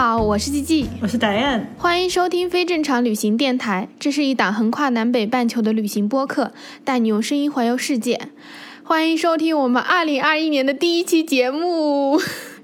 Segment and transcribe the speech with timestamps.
[0.00, 3.86] 好，我是季季，我是戴燕，欢迎收听非正常旅行电台。
[3.98, 8.18] 这是一档横跨南北半球的旅行播客，带你用声音环游世界。
[8.82, 12.18] 欢迎收听我们二零二一年的第一期节目。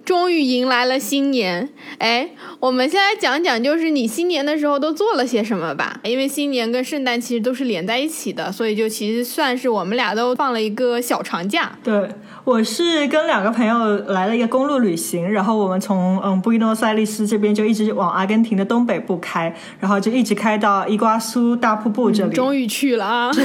[0.06, 5.98] 终于迎来了新年，哎，我们先来讲讲，就是你新年的时候都做了些什么吧。
[6.04, 11.76] 因为新年跟圣诞其实都是连在一起的，所以就其实算是我们俩都放了一个小长假。
[11.82, 12.08] 对，
[12.44, 22.32] 我是跟两个朋友来了一个公路旅行，然后我们从嗯布宜诺斯艾利斯这边就一直往阿根廷的东北部开，然后就一直开到伊瓜苏大瀑布这里。
[22.32, 23.30] 终于去了啊！
[23.34, 23.44] 对，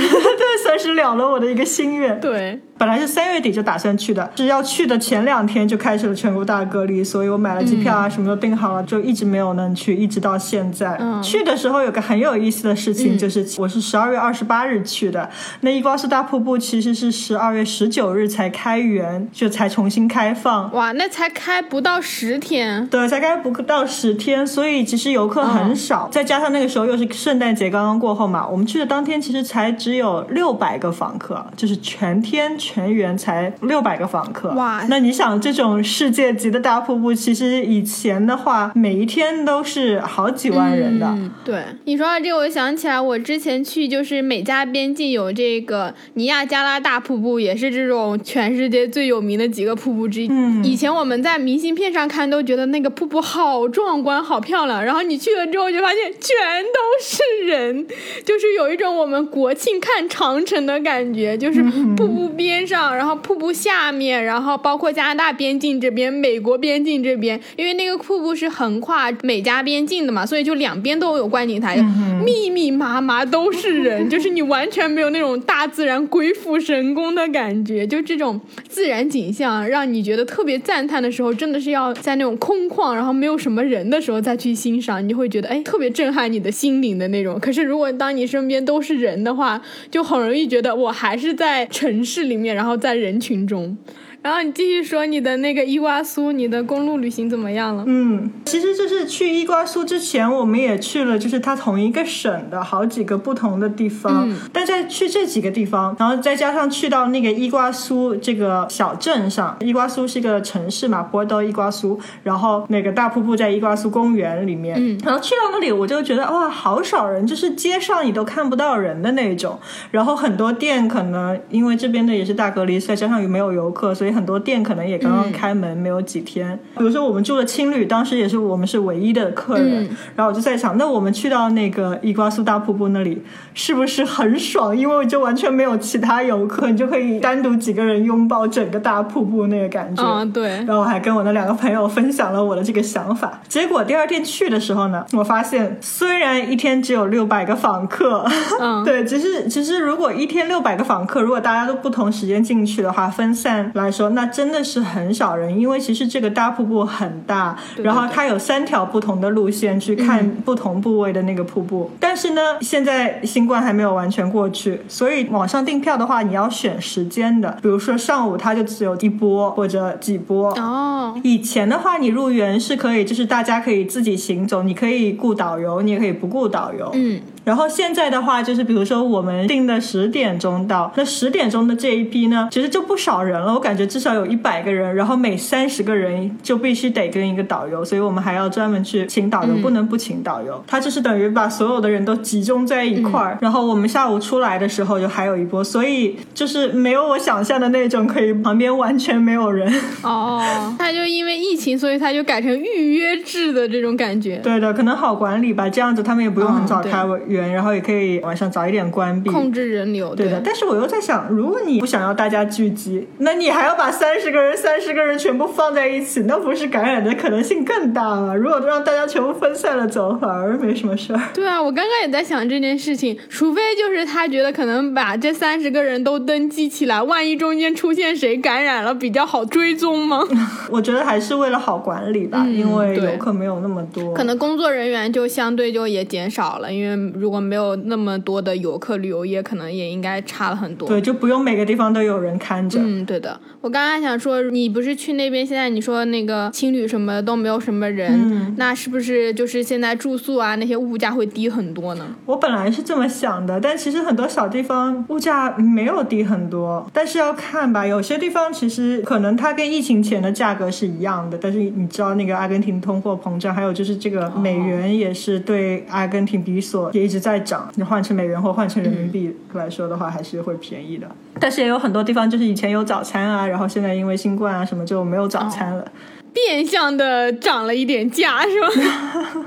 [0.63, 2.19] 算是了了我的一个心愿。
[2.19, 2.61] 对。
[2.81, 10.97] 本来是三月底就打算去的，是要去的前两天就开始了全国大隔离，所以我买了机票啊，什么都订好了，就一直没有能去，一直到现在。
[10.99, 15.29] 嗯去的时候有个很有意思的事情，就是我是十二月二十八日去的，
[15.59, 20.73] 那伊瓜苏大瀑布其实是十二月十九日才开园，就才重新开放。
[20.73, 22.87] 哇，那才开不到十天。
[22.87, 32.57] 对，才开不到十天，所以其实游客很少，再加上那个时候又是圣诞节刚刚过后嘛，我们去的当天其实才只有六百个访客，就是全天。
[32.57, 34.85] 全员才六百个访客哇！
[34.89, 41.17] 那你想，这种世界级的大瀑布，其实以前的话，每一天都是好几万人的。
[41.43, 50.27] 对，你说到这个，我想起来，我之前去就是美加边境有这个尼亚加拉大瀑布，也是这种全世界最有名的几个瀑布之一。
[50.29, 57.87] 嗯，以前我们在明信片上看都觉得那个瀑布好壮观、好漂亮，然后你去了之后就发现全都是人，
[58.23, 61.61] 就是有一种我们国庆看长城的感觉，就是
[61.97, 62.60] 瀑布边。
[62.65, 71.77] 上，然后瀑布下面，然后包括加拿大边境这边、美国边境这边，因为那个瀑布是横跨美加边境的嘛，所以就两边都有观景台，
[72.23, 87.39] 密密麻麻都是人，就是你完全没有那种大自然鬼斧神工的感觉，就这种自然景象让你觉得特别赞叹的时候，真的是要在那种空旷，然后没有什么人的时候再去欣赏，你就会觉得哎，特别震撼你的心灵的那种。
[87.39, 92.50] 可是如果当你身边都是人的话，就很容易觉得我还是在 城市里面。
[92.53, 93.77] 然后在人群中。
[94.21, 97.83] 然后你继续说你的那个伊瓜苏，你的公路旅行怎么样了？
[97.87, 104.29] 嗯，其实就是去伊瓜苏之前，我们也去了，就是它同一个省的好几个不同的地方。
[104.29, 104.37] 嗯。
[104.53, 114.77] 但在去这几个地方，然后再加上去到那个伊瓜苏这个小镇上，伊瓜苏是一个城市嘛，波多伊瓜苏，然后那个大瀑布在伊瓜苏公园里面。
[114.77, 114.99] 嗯。
[115.03, 119.59] 然后去到那里，我就觉得哇，好少人，就是街上你都看不到人的那种。
[119.89, 124.10] 然后很多店可能因为这边的也是大隔离，再加上又没有游客，所以。
[124.13, 126.57] 很多店可能也刚刚开门，没有几天。
[126.77, 129.89] 比如说我们住的青旅，当时也是我们是唯一的客人。
[130.15, 133.21] 然后我就在想，那我们去到那个伊瓜苏大瀑布那里，
[133.53, 134.75] 是不是很爽？
[134.75, 140.03] 因为就完全没有其他游客，你就可以单独几个人拥抱整个大瀑布那个感觉。
[140.03, 140.49] 嗯，对。
[140.65, 143.39] 然后我还跟我的两个朋友分享了我的这个想法。
[143.47, 148.25] 结果第二天去的时候呢，我发现虽然一天只有六百个访客，
[148.59, 154.00] 嗯， 对，其实其实如果一天六百个访客，如果大家都不同时间进去的话，分散来说。
[154.09, 161.89] 那真的是很少人，因为其实这个大瀑布很大，然后它有三条不同的路线去看不同部位的那个瀑布。
[161.99, 170.51] 但是呢，现在新冠还没有完全过去，所以网上订票的话，你要选时间的，比如说上午它就只有一波或者几波。
[170.59, 176.89] 哦，以前的话，你入园是可以，就是大家可以自己行走，你可以雇导游，你也可以不雇导游。
[176.93, 177.19] 嗯。
[177.43, 183.53] 然后现在的话，就是比如说我们定的十点钟到，那十点钟的这一批呢，其实就不少人了。
[183.53, 190.63] 我感觉至少有一百个人，然后每三十个人就必须得跟一个导游，所以我们还要专门去请导游，不能不请导游。
[190.67, 193.37] 他就是等于把所有的人都集中在一块儿。
[193.41, 199.71] 然后我们下午出来的时候就还有一波，所以就是没有我想象的那种可以旁边完全没有人。
[200.03, 204.37] 哦，他就因为疫情，所以他就改成预约制的这种感觉。
[204.37, 210.13] 对的，可能好管理吧，这样子他们也不用很早开园，然后也可以晚上早一点关闭，控制人流。
[210.13, 210.41] 对的。
[210.43, 218.35] 但是我又在想，如果你不想要大家聚集，那你还要把三十个人、三十个人全部放在一起，那不是感染的可能性更大吗？
[218.35, 221.21] 如果让大家全部分散了走，反而没什么事儿。
[221.33, 230.21] 对啊，我刚刚也在想这件事情，除非就是他觉得可能把这三十个人都登记起来，万一中间出现谁感染了，比较好追踪吗？
[230.69, 240.87] 我觉得还是为了好管理吧，因为游客没有那么多，可能工作人员就相对就也减少了，因为如果没有那么多的游客，旅游业可能也应该差了很多。
[240.87, 242.79] 对，就不用每个地方都有人看着。
[242.81, 243.39] 嗯，对的。
[243.61, 252.15] 我刚刚想说，你不是去那边，现在你说那个青旅什么都没有什么人，那是不是就是现在住宿啊那些物价会低很多呢？
[252.25, 271.07] 我本来是这么想的，但其实很多小地方物价没有低很多，但是要看吧，有些地方其实可能它跟疫情前的价格是一样的，但是你知道那个阿根廷通货膨胀，还有就是这个美元也是对阿根廷比索直在涨，你换成美元或换成人民币来说的话，还是会便宜的。
[271.39, 273.45] 但是也有很多地方就是以前有早餐啊。
[273.45, 275.85] 然后现在因为新冠啊什么就没有早餐了，
[276.33, 278.67] 变相的涨了一点价是吧？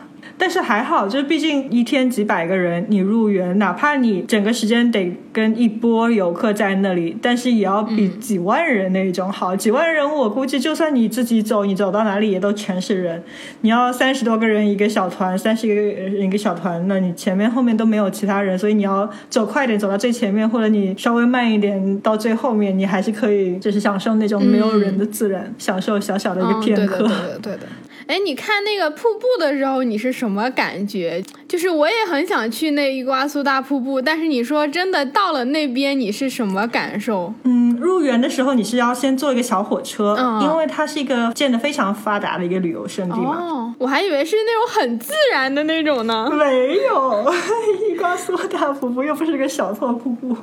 [0.36, 9.54] 但是还好，就是毕竟一天几百个人，你入园，哪怕你整个时间得跟一波游客在那里，但是也要比几万人那种好。
[9.54, 13.22] 几万人，我估计就算你自己走，你走到哪里也都全是人。
[13.60, 26.98] 你要三十多个人一个小团，三十个人一个小团，那你前面后面都没有其他人，所以你要走快点走到最前面，或者你稍微慢一点到最后面，你还是可以就是享受那种没有人的自然，享受小小的一个片刻。
[26.98, 27.60] 对的，对的。
[28.06, 31.22] 哎，你看那个瀑布的时候，你是什么感觉？
[31.48, 37.32] 就是我也很想去那伊瓜苏大瀑布，但是你说真的到了那边，你是什么感受？
[37.44, 43.36] 嗯，入园的时候你是要先坐一个小火车，嗯因为它是一个建的非常发达的一个旅游胜地嘛。
[43.38, 46.28] 哦，我还以为是那种很自然的那种呢。
[46.30, 47.32] 没有，
[47.90, 50.36] 伊瓜苏大瀑布又不是个小破瀑布。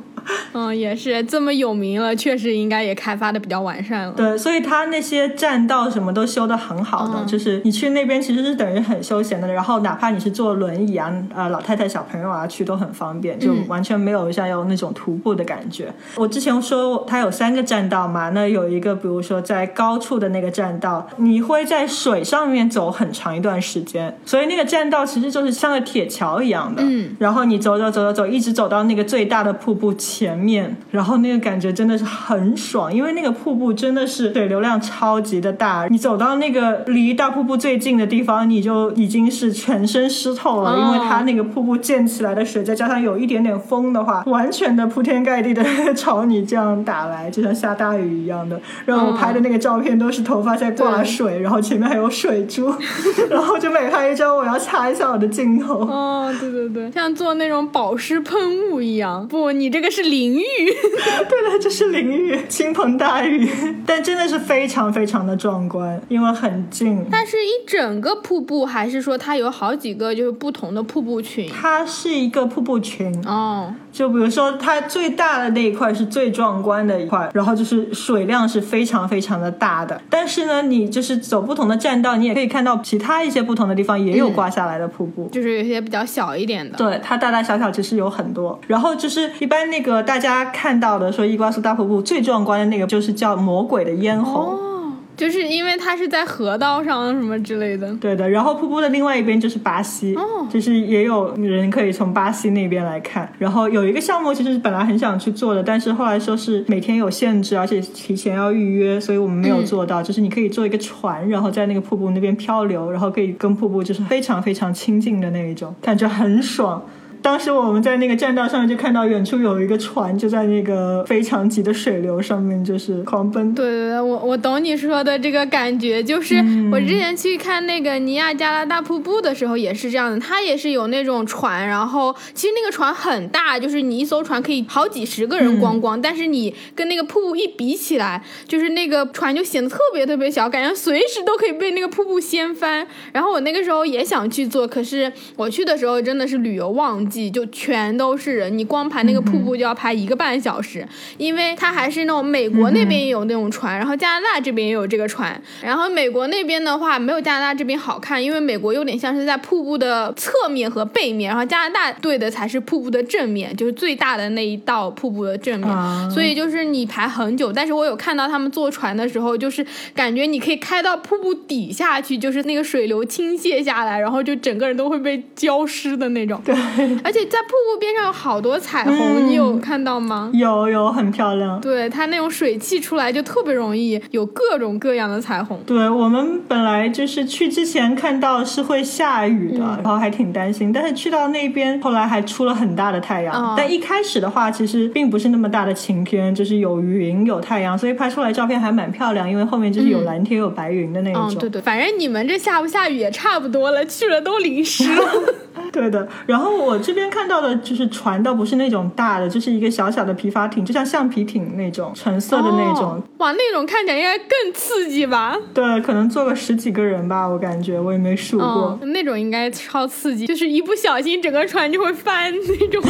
[0.53, 4.13] 嗯，也是这么有名了，确实应该也开发的比较完善了。
[4.15, 7.50] 对，所以它那些栈道什么都修的很好的，就是。
[7.63, 15.92] 你去那边其实是等于很休闲的，然后哪怕你是坐轮椅啊，呃，老太太、小朋友啊去都很方便，就完全没有像有那种徒步的感觉。
[16.15, 26.81] 我之前说它有三个栈道嘛，那有一个比如说在高处的那个栈道，你会在水上面走很长一段时间，所以那个栈道其实就是像个铁桥一样的。
[26.83, 45.63] 嗯，然后你走走走走走，一直走到那个最大的瀑布前面，然后那个感觉真的是很爽，因为那个瀑布真的是水流量超级的大，你走到那个离大瀑瀑布最近的地方，你就已经是全身湿透了，因为它那个瀑布溅起来的水，再加上有一点点风的话，完全的铺天盖地的
[45.95, 48.61] 朝你这样打来，就像下大雨一样的。
[48.85, 52.71] 然后我拍的那个照片都是头发在挂水，然后前面还有水珠，
[53.27, 55.79] 然后就每拍一张我要擦一下我的镜头。
[55.79, 59.27] 哦，对对对，像做那种保湿喷雾一样。
[59.27, 60.44] 不，你这个是淋浴。
[61.27, 63.49] 对了，这是淋浴，倾盆大雨，
[63.83, 67.03] 但真的是非常非常的壮观，因为很近。
[67.09, 67.31] 但是。
[67.31, 71.50] 是一整个瀑布，还是说它有好几个就是不同的瀑布群？
[71.50, 73.74] 它是一个瀑布群哦。
[73.89, 80.01] 就比如说，它最大的那一块是最壮观的一块，然后就是水量是非常非常的大的。
[80.10, 86.78] 但是呢，你就是走不同的栈道，你也可以看到其他一些不同的地方也有刮下来的瀑布，就是有些比较小一点的。
[86.78, 88.60] 对，它大大小小其实有很多。
[88.68, 94.70] 然后就是一般那个大家看到的说伊瓜苏大瀑布最壮观的那个，就是叫魔鬼的咽喉。
[95.17, 98.27] 就是因为它是在河道上什么之类的，对的。
[98.29, 100.17] 然后瀑布的另外一边就是巴西，
[100.49, 103.31] 就是也有人可以从巴西那边来看。
[103.37, 110.01] 然后有一个项目，其实本来很想去做的，但是后来说是每天有限制，而且提前要预约，所以我们没有做到。
[110.01, 116.81] 就是你可以坐一个船，然后在那个瀑布那边漂流，然后可以跟瀑布就是非常非常亲近的那一种，感觉很爽。
[117.21, 123.54] 当时我们在那个栈道上就看到远处有一个船，就在那个非常急的水流上面，就是狂奔。
[123.54, 142.87] 对对对，我我懂你说的这个感觉，就是我之前去看那个尼亚加拉大瀑布的时候也是这样的，它也是有那种船，然后其实那个船很大，就是你一艘船可以好几十个人观光，但是你跟那个瀑布一比起来，就是那个船就显得特别特别小，感觉随时都可以被那个瀑布掀翻。
[143.13, 147.10] 然后我那个时候也想去做，可是我去的时候真的是旅游旺季。
[147.31, 150.87] 就全都是人，你光排那个瀑布就要排一个半小时，
[151.18, 167.51] 因为它还是那种美国那边也有那种船，然后加拿大这边也有这个船，然后美国那边的话没有加拿大这边好看，因为美国有点像是在瀑布的侧面和背面，然后加拿大对的才是瀑布的正面，就是最大的那一道瀑布的正面，所以就是你排很久。
[167.51, 176.41] 但是我有看到他们坐船的时候，就是感觉你可以开到瀑布底下去，就是那个水流倾泻下来，然后就整个人都会被浇湿的那种。
[176.45, 176.56] 对。
[177.03, 180.29] 而且在瀑布边上有好多彩虹，你有看到吗？
[180.33, 181.59] 有有，很漂亮。
[181.61, 185.59] 对，它那种水汽出来就特别容易有各种各样的彩虹。
[185.65, 193.55] 对我们本来就是去之前看到是会下雨的，然后还挺担心，但是去到那边后来还出了很大的太阳。
[193.57, 199.29] 但一开始的话，其实并不是那么大的晴天，就是有云有太阳，所以拍出来照片还蛮漂亮。
[199.29, 201.33] 因为后面就是有蓝天有白云的那种。
[201.35, 205.09] 对对，反正你们这下不下雨也差不多了，去了都淋湿了。
[205.71, 213.02] 对的，然后我这边看到的就是船，倒不是那种大的，就是一个小小的皮筏艇，就像橡皮艇那种，橙色的那种。
[213.18, 215.38] 哇，那种看起来应该更刺激吧？
[215.54, 218.80] 对，可能坐个十几个人吧，我感觉我也没数过。
[218.83, 222.81] 那种应该超刺激，就是一不小心整个船就会翻那种。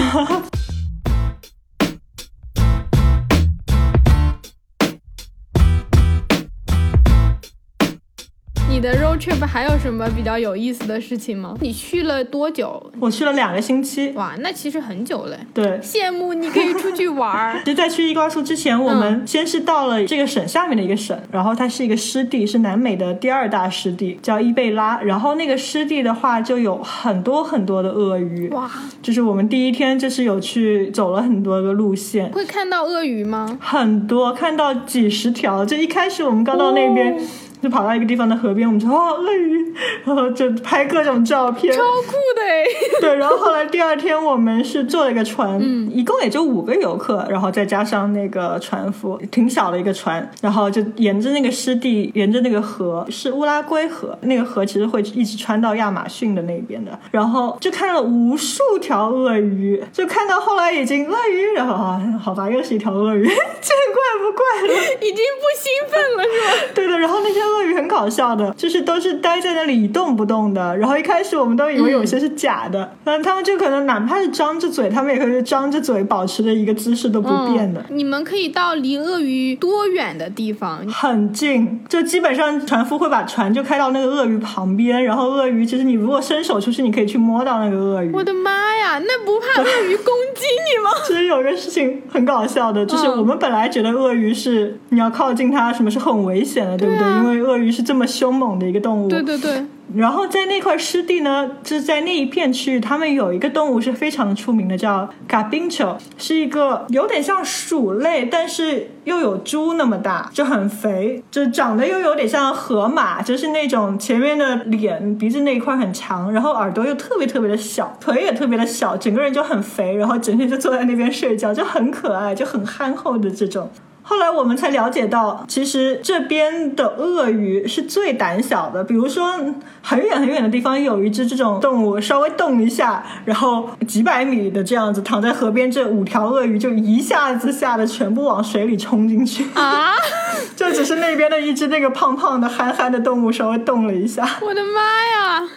[8.82, 11.56] 的 road trip 还有什么比较有意思的事情吗？
[11.62, 12.92] 你去了多久？
[13.00, 14.12] 我去了两个星期。
[14.16, 15.38] 哇，那其实很久嘞。
[15.54, 17.62] 对，羡慕你可以出去玩儿。
[17.64, 25.00] 其实，在去伊瓜苏之前，我们先是到了这个省下面的一个省，然后它是一个湿地，是南美的第二大湿地，叫伊贝拉。
[25.02, 28.50] 然后那个湿地的话，就有很多很多的鳄鱼。
[28.50, 28.68] 哇，
[29.04, 33.60] 就是我们第一天就是有去走了很多个路线，会看到鳄鱼吗？
[33.62, 35.64] 很多，看到几十条。
[35.64, 37.20] 就一开始我们刚到那边。
[37.62, 42.64] 就跑到一个地方的河边，我们说哦鳄鱼，然后就拍各种照片，超酷的哎。
[43.00, 63.24] 对，然后后来第二天我们是坐了一个船，嗯，一共也就五个游客，然后再加上那个船夫，挺小的一个船，然后就沿着那个湿地，沿着那个河，是乌拉圭河，那个河其实会一直穿到亚马逊的那边的，然后就看了无数条鳄鱼，就看到后来已经鳄鱼，然后啊，好吧，又是一条鳄鱼，
[63.62, 66.72] 见怪不怪了，已经不兴奋了是吧？
[66.74, 67.51] 对的，然后那些。
[67.52, 70.76] 鳄鱼很搞笑的，就是都是待在那里一动不动的。
[70.78, 77.84] 然后一开始我们都以为有些是假的，但他们就可能哪怕是张着嘴，他们也可以张着嘴，保持着一个姿势都不变的。
[77.90, 80.88] 你们可以到离鳄鱼多远的地方？
[80.88, 88.12] 很近，就基本上船夫会把船就开到那个鳄鱼旁边，然后鳄鱼其实你如果伸手出去，你可以去摸到那个鳄鱼。
[88.14, 88.61] 我的妈
[88.94, 90.92] 呀，那不怕鳄鱼攻击你吗？
[91.06, 97.08] 其实有个事情很搞笑的，就是我们本来觉得鳄鱼是你要靠近它，什么是很危险的，对不对？
[97.18, 99.66] 因为鳄鱼是这么凶猛的一个动物，对对对。
[99.96, 123.70] 然后在那块湿地呢，就是在那一片区域，他们有一个动物是非常出名的，叫卡宾丘，是一个有点像鼠类，但是又有猪那么大，就很肥，就长得又有点像河马，就是那种前面的脸、鼻子那一块很长，然后耳朵又特别特别的小，腿也特别的小，整个人就很肥，然后整天就坐在那边睡觉，就很可爱，就很憨厚的这种。
[124.12, 128.84] 后来我们才了解到，其实这边的鳄鱼是最胆小的。
[128.84, 129.34] 比如说，
[129.82, 139.94] 很远很远的地方有一只这种动物，稍微动一下，然后几百米的这样子躺在河边，这五条鳄鱼就一下子吓得全部往水里冲进去啊！
[140.58, 144.28] 就只是那边的一只那个胖胖的憨憨的动物稍微动了一下。
[144.42, 145.48] 我的妈呀！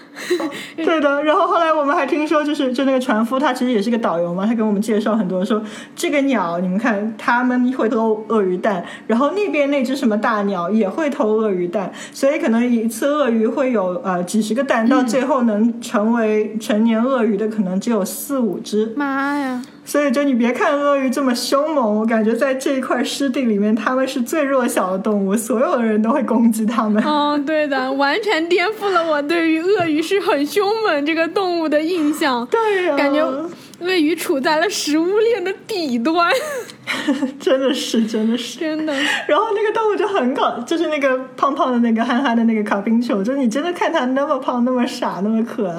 [0.76, 5.60] 对的，然后后来我们还听说，就是就那个船夫，他其实也是个导游嘛，他给我们介绍很多，说
[5.96, 18.92] 这个鸟，你们看，他们会偷鳄鱼蛋，然后那边那只什么大鸟也会偷鳄鱼蛋，所以可能一次鳄鱼会有呃几十个蛋，到最后能成为成年鳄鱼的可能只有四五只。
[18.96, 19.62] 妈呀！
[19.86, 27.04] 所以，就你别看鳄鱼这么凶猛，我感觉在这一块湿地里面，它们是最弱小的动物，所有的人都会攻击它们。
[27.04, 32.46] 哦，对的， 完全颠覆了我对于鳄鱼是很凶猛这个动物的印象。
[32.46, 33.20] 对呀，感觉
[33.80, 36.32] 鳄鱼处在了食物链的底端。
[37.40, 38.92] 真的是，真的是，真的。
[39.26, 45.76] 然后那个动物就很搞，就是那个胖胖的那个憨憨的那个卡宾球，就是你真的看它那么胖、那么傻、那么可爱。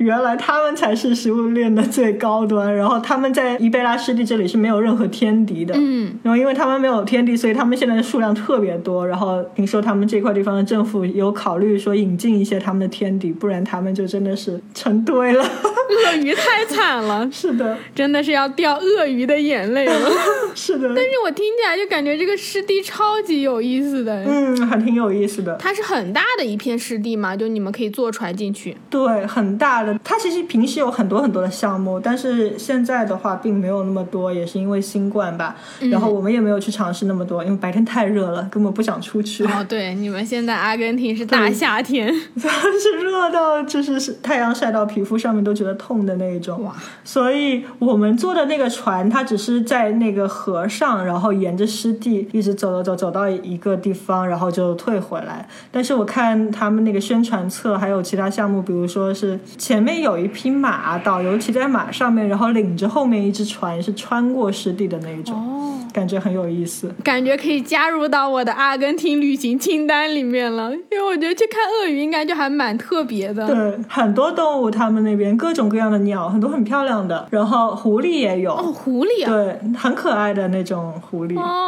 [0.00, 9.06] 原来他们才是食物链的最高端，然后他们在伊贝拉湿地这里是没有任何天敌的，嗯，然后因为他们没有天敌，所以他们现在的数量特别多。
[9.06, 15.44] 然后听说他们这块地方的政府有考虑说引进一些他们的天敌，不然他们就真的是成堆了。
[15.44, 20.10] 鳄鱼太惨了， 是的，真的是要掉鳄鱼的眼泪了。
[20.54, 25.54] 是的，但是我听起来就感觉这个湿地超级有意思的，嗯，还挺有意思的。
[25.56, 28.74] 它是很大的一片湿地嘛，就你们可以坐船进去。
[28.88, 29.89] 对，很大的。
[30.02, 35.56] 它其实平时有很多很多的项目，但是现在的话并没有那么多，也是因为新冠吧。
[35.90, 39.44] 然后我们也没有去尝试那么多，因为白天太热了，根本不想出去。
[39.46, 46.62] 哦，对，你们现在阿根廷是大夏天， 是热到就是是太阳晒到皮肤上面都觉得痛的那一种。
[46.64, 46.74] 哇！
[47.04, 55.48] 所以我们坐的那个船，它只是在那个河上，然后沿着湿地一直走走走走到一个地方，然后就退回来。
[55.70, 65.58] 但是我看他们那个宣传册还有其他项目，比如说是前面有一匹马，导游骑在马上面，然后领着后面一只船，是穿过湿地的那一种。
[65.92, 70.70] 感觉很有意思，感觉可以加入到我的阿根廷旅行清单里面了。
[70.72, 73.44] 因为我觉得去看鳄鱼应该就还蛮特别的。
[73.48, 78.52] 对，很多动物，他们那边各种各样的鸟，很多很漂亮的，然后狐狸也有。
[78.52, 79.32] 哦，狐狸啊。
[79.32, 81.36] 对，很可爱的那种狐狸。
[81.36, 81.66] 哦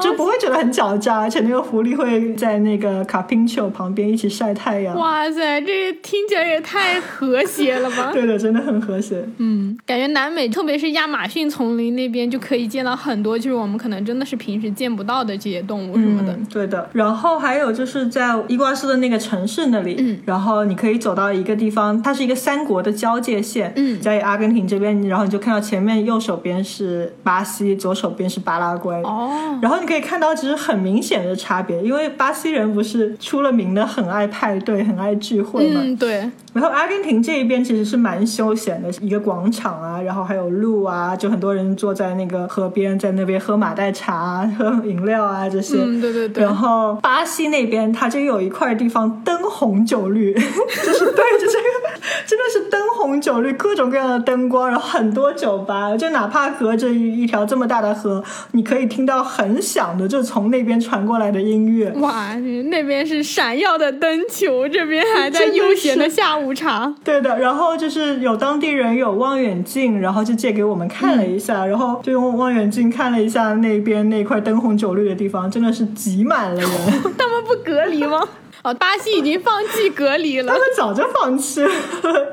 [0.00, 4.96] 就不会觉得很狡诈，而且那个狐狸会在那个卡宾丘旁边一起晒太阳。
[4.96, 8.10] 哇塞，这听起来也太和谐了吧？
[8.14, 9.26] 对的，真的很和谐。
[9.38, 16.38] 嗯，感觉南美，特别是亚马逊丛林那边，就可以见到很多，就是我们可能真的是平时见不到的这些动物什么的。
[16.48, 16.88] 对的。
[16.92, 28.94] 然后还有就是在伊瓜斯的那个城市那里，嗯，然后你可以走到一个地方，它是一个三国的交界线，嗯，在阿根廷这边，然后你就看到前面右手边是巴西，左手边是巴拉圭。
[29.02, 29.58] 哦。
[29.60, 29.88] 然后你。
[29.88, 35.80] 可以看到，其实很明显的差别，因为巴西人不是出了名的很爱派对、很爱聚会嘛。
[35.82, 36.30] 嗯，对。
[36.52, 45.76] 然后阿根廷这一边其实是蛮休闲的，一个广场啊，然后还有路啊，就很多人坐在那个河边，在那边喝马黛茶、喝饮料啊这些。
[45.78, 46.42] 嗯，对对对。
[46.42, 50.32] 然后巴西那边，它就有一块地方灯红酒绿，
[50.86, 61.90] 就是对着这个，真的是灯红酒绿，各种各样的灯光，然后很多酒吧，就哪怕隔着一一条这么大的河，你可以听到很响的，就从那边传过来的音乐。
[62.00, 62.34] 哇，
[62.70, 66.54] 那边是闪耀的灯球，这边还在悠闲的下午。
[66.54, 76.70] 茶对的，然后就是有当地人有望远镜，然后就借给我们看了一下，然后就用望远镜看了一下那边那块灯红酒绿的地方，真的是挤满了人。
[77.18, 78.20] 他们不隔离吗？
[78.62, 81.70] 哦，巴西已经放弃隔离了，他们早就放弃了，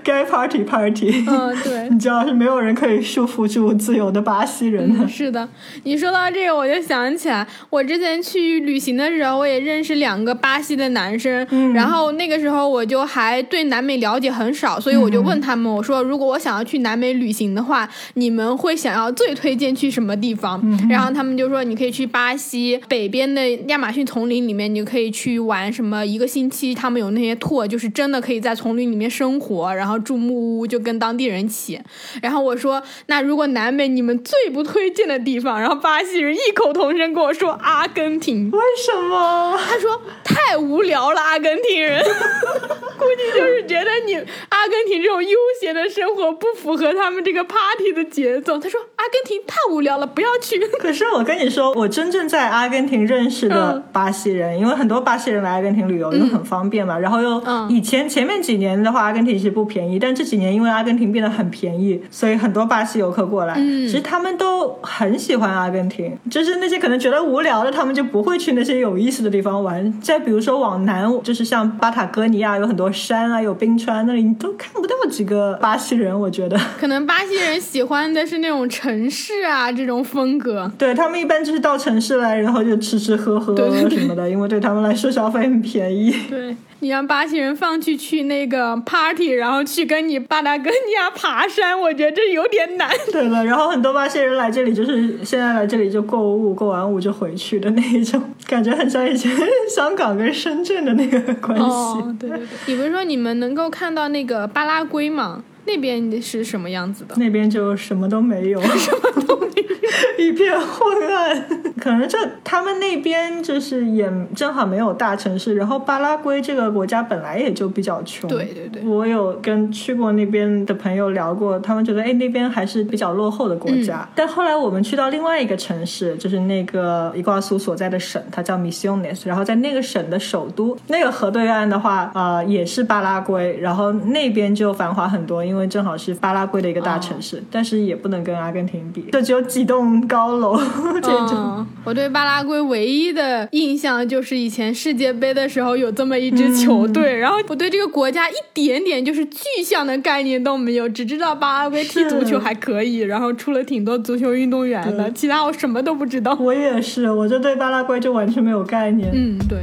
[0.03, 1.23] 该 party party。
[1.27, 5.07] 嗯，对， 你知道是没有人可以束缚住自由的巴西人。
[5.07, 5.47] 是的，
[5.83, 20.59] 你说到这个，我就想起来，我之前去旅行的时候，我也认识两个巴西的男生，然后那个时候我就还对南美了解很少，所以我就问他们，我说如果我想要去南美旅行的话，你们会想要最推荐去什么地方？
[20.89, 26.03] 然后他们就说你可以去巴西北边的亚马逊丛林里面，你可以去玩什么。
[26.15, 31.77] 一个星期，他们有那些 tour，就是真的可以在丛林里面生活，然后住木屋，就跟当地人起。
[32.21, 38.49] 然后我说，那如果南美你们最不推荐的地方，然后巴西人异口同声跟我说阿根廷。
[38.49, 39.59] 为什么？
[39.69, 48.57] 他说太无聊了，阿根廷人，估计就是觉得你阿根廷这种悠闲的生活不符合他们这个 party 的节奏。
[48.57, 50.57] 他说阿根廷太无聊了，不要去。
[50.79, 56.04] 可是我跟你说，我真正在阿根廷认识的巴西人，因为很多巴西人来阿根廷旅游。
[56.13, 66.15] 又很方便嘛，然后又以前前面几年的话，阿根廷其实不便宜，但这几年因为阿根廷变得很便宜，所以很多巴西游客过来，其实他们都很喜欢阿根廷。
[66.29, 70.01] 就是那些可能觉得无聊的，他们就不会去那些有意思的地方玩。
[70.01, 76.19] 再比如说往南，就是像巴塔哥尼亚，有很多山啊，有冰川，那里你都看不到几个巴西人。
[76.19, 80.71] 我觉得可能巴西人喜欢的是那种城市啊这种风格。
[80.77, 83.55] 对他们一般就是到城市来，然后就吃吃喝喝
[83.89, 85.94] 什么的，因为对他们来说消费很便宜。
[86.29, 92.89] 对你让巴西人放弃去那个 party，然后去跟你巴达哥尼亚爬山，我觉得这有点难。
[93.11, 99.31] 对了，然后很多巴西人来这里，就是现在来这里就购物，购完物就回去的那一种，感觉很像以前
[99.73, 101.63] 香港跟深圳的那个关系。
[101.63, 102.47] 哦，对对对。
[102.67, 105.43] 你不是说你们能够看到那个巴拉圭吗？
[105.67, 107.15] 那边是什么样子的？
[107.17, 109.65] 那边就什么都没有， 什么都没有，
[110.23, 111.47] 一片昏暗。
[111.81, 118.29] 可能这他们那边就是也正好没有大城市，然后巴拉圭这个国家本来也就比较穷。
[118.29, 124.07] 对对对，我有跟去过那边的朋友聊过，他们觉得哎那边还是比较落后的国家。
[124.13, 140.59] 但后来我们去到另外一个城市，就是那个伊瓜苏所在的省，它叫 Misiones，然后在那个省的首都那个河对岸的话，呃也是巴拉圭，然后那边就繁华很多，因为因为正好是巴拉圭的一个大城市，但是也不能跟阿根廷比，就只有几栋高楼
[141.01, 141.64] 这种。
[141.83, 156.35] 我对巴拉圭唯一的印象就是以前世界杯的时候有这么一支球队，然后我对这个国家一点点就是具象的概念都没有，只知道巴拉圭踢足球还可以，然后出了挺多足球运动员的，其他我什么都不知道。
[156.39, 159.11] 我也是，我就对巴拉圭就完全没有概念。
[159.13, 159.59] 嗯，对。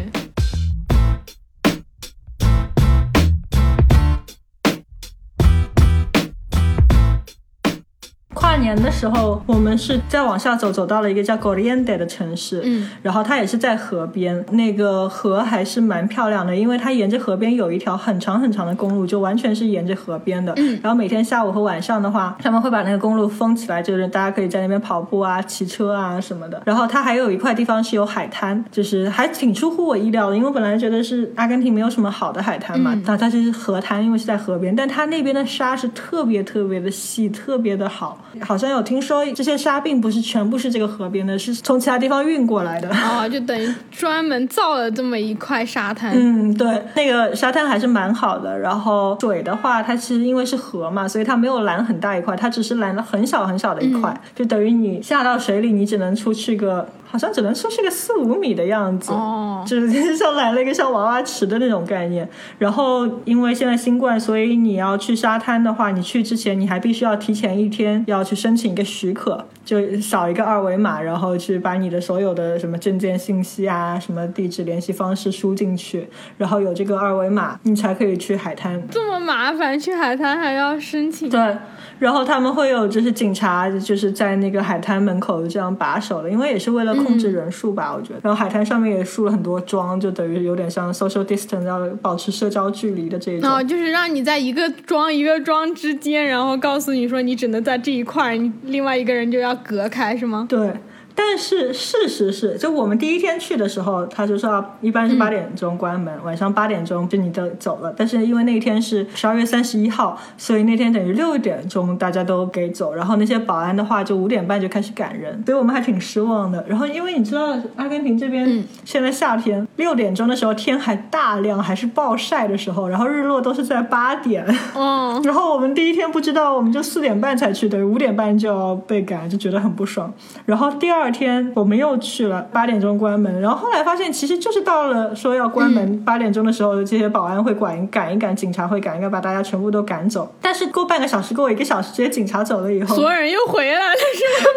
[8.53, 20.53] 跨跨年的时候，我们是再往下走，走到了一个叫 Goliende 的城市，嗯，然后它也是在河边，那个河还是蛮漂亮的，因为它沿着河边有一条很长很长的公路，就完全是沿着河边的。
[20.59, 26.61] 嗯，然后每天下午和晚上的话，他们会把那个公路封起来，就是大家可以在那边跑步啊、骑车啊什么的。
[26.67, 38.19] 然后它还有一块地方是有海滩，就是还挺出乎我意料的，因为我本来觉得是阿根廷没有什么好的海滩嘛，但它是河滩，因为是在河边，但它那边的沙是特别特别的细，特别的好。
[38.43, 42.89] 好像有听说这些沙并不是全部是这个河边的，是从其他地方运过来的。
[42.91, 46.13] 哦，就等于专门造了这么一块沙滩。
[46.15, 48.59] 嗯，对，那个沙滩还是蛮好的。
[48.59, 56.89] 然后水的话，它其实因为是河嘛，所以它没有拦很大一块，它只是拦了很小很小的一块，就等于你下到水里，你只能出去个。
[57.13, 62.27] 好像只能出去个四五米的样子，哦，就是像来了一个像娃娃池的那种概念。
[62.57, 78.83] 然后因为现在新冠，所以你要去沙滩的话，你去之前你还必须要提前一天要去申请一个许可，就扫一个二维码，然后去把你的所有的什么证件信息啊、什么地址联系方式输进去，然后有这个二维码，你才可以去海滩。
[78.91, 81.29] 这么麻烦，去海滩还要申请？
[81.29, 81.57] 对。
[82.03, 88.19] 然后他们会有就是警察就是在那个海滩门口这样把守的，因为也是为了控制人数吧，我觉得。
[88.25, 93.49] 然后海滩上面也竖了很多桩，就等于有点像 social distance，要保持社交距离的这种。
[93.49, 100.45] 哦，就是让你在一个桩一个桩之间，然后告诉你说你只能在这一块，你另外一个人就要隔开，是吗？
[100.49, 100.73] 对。
[101.15, 107.93] 但是事实是，就我们第一天去的时候，他就说一般是八点钟关门，晚上八点钟就你都走了。
[107.97, 116.65] 但是因为那天是十二月三十一号，所以那天等于六点钟大家都给走，然后那些保安的话就五点半就开始赶人，所以我们还挺失望的。
[116.67, 124.47] 然后因为你知道阿根廷这边现在夏天六点钟的时候天还大亮，还是暴晒的时候，然后日落都是在八点。
[124.75, 125.21] 嗯。
[125.25, 130.11] 然后我们第一天不知道，我们就四点半才去，等于五点半就要被赶，就觉得很不爽。
[130.47, 131.02] 然后第二。
[131.03, 140.33] 第二天我们又去了，八点钟关门，然后后来发现其实就是到了说要关门八点钟的时候，这些保安会管赶一赶，警察会赶一赶，把大家全部都赶走。
[140.41, 144.51] 但是过半个小时，过一个小时，这些警察走了以后，所有人又回来了， 是吗？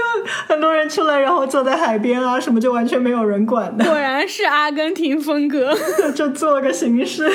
[0.00, 3.84] 又很多人出来，然后坐在海边啊，什么就完全没有人管的。
[3.84, 5.76] 果然是阿根廷风格，
[6.16, 7.30] 就做个形式。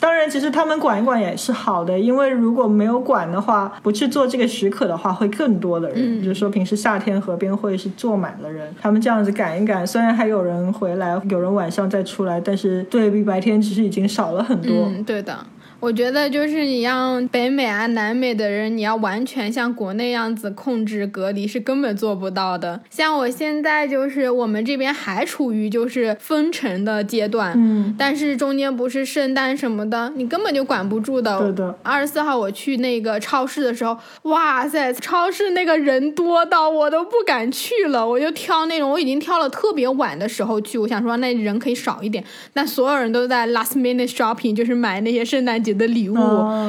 [0.00, 6.22] 当然，其实他们管一管也是好的，因为如果没有管的话，不去做这个许可的话，会更多的人。
[6.22, 14.86] 就是说，平时夏天河边会是坐满了人，他们这样子赶一赶，虽然还有人回来，有人晚上再出来，但是对比白天其实已经少了很多。
[14.86, 15.36] 嗯，对的。
[15.84, 22.80] 我觉得就是你让北美啊、南美的人，你要完全像国内样子控制隔离是根本做不到的。
[22.88, 31.38] 像我现在就是我们这边还处于就是封城的阶段，嗯，但是中间不是圣诞什么的，你根本就管不住的。
[31.38, 31.78] 对的。
[31.82, 45.73] 二十四号我去那个超市的时候，哇塞，超市那个人多到我都不敢去了，我就挑那种我已经挑了特别晚的时候去，我想说那人可以少一点，但所有人都在 last minute shopping，就是买那些圣诞节。
[45.74, 46.16] 的礼物，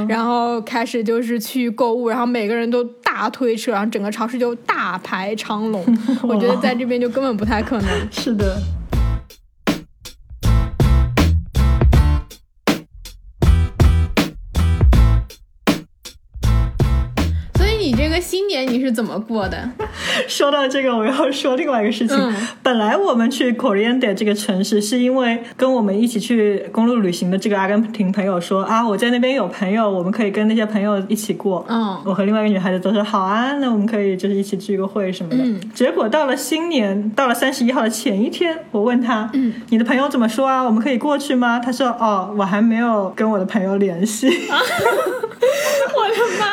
[0.08, 5.84] 然后开始就是去购物，然后每个人都大推车，然后整个超市就大排长龙。
[6.24, 7.90] 我觉得在这边就根本不太可能。
[8.12, 8.58] 是的。
[18.86, 19.58] 是怎么过的？
[20.28, 22.18] 说到这个，我要说另外一个事情。
[22.62, 31.66] 本来我们去 c o r i a n d e 这个城市，是因为跟我们一起去公路旅行的这个阿根廷朋友说啊，我在那边有朋友，我们可以跟那些朋友一起过。
[31.68, 35.38] 嗯，我和另外一个女孩子都说好啊，那我们可以就是一起聚个会什么的。
[35.40, 40.62] 嗯，结果到了新年，到了三十一号的前一天，我问他，嗯，你的朋友怎么说啊？
[40.64, 41.60] 我们可以过去吗？
[41.60, 44.28] 他说哦，我还没有跟我的朋友联系。
[45.96, 46.46] 我的妈！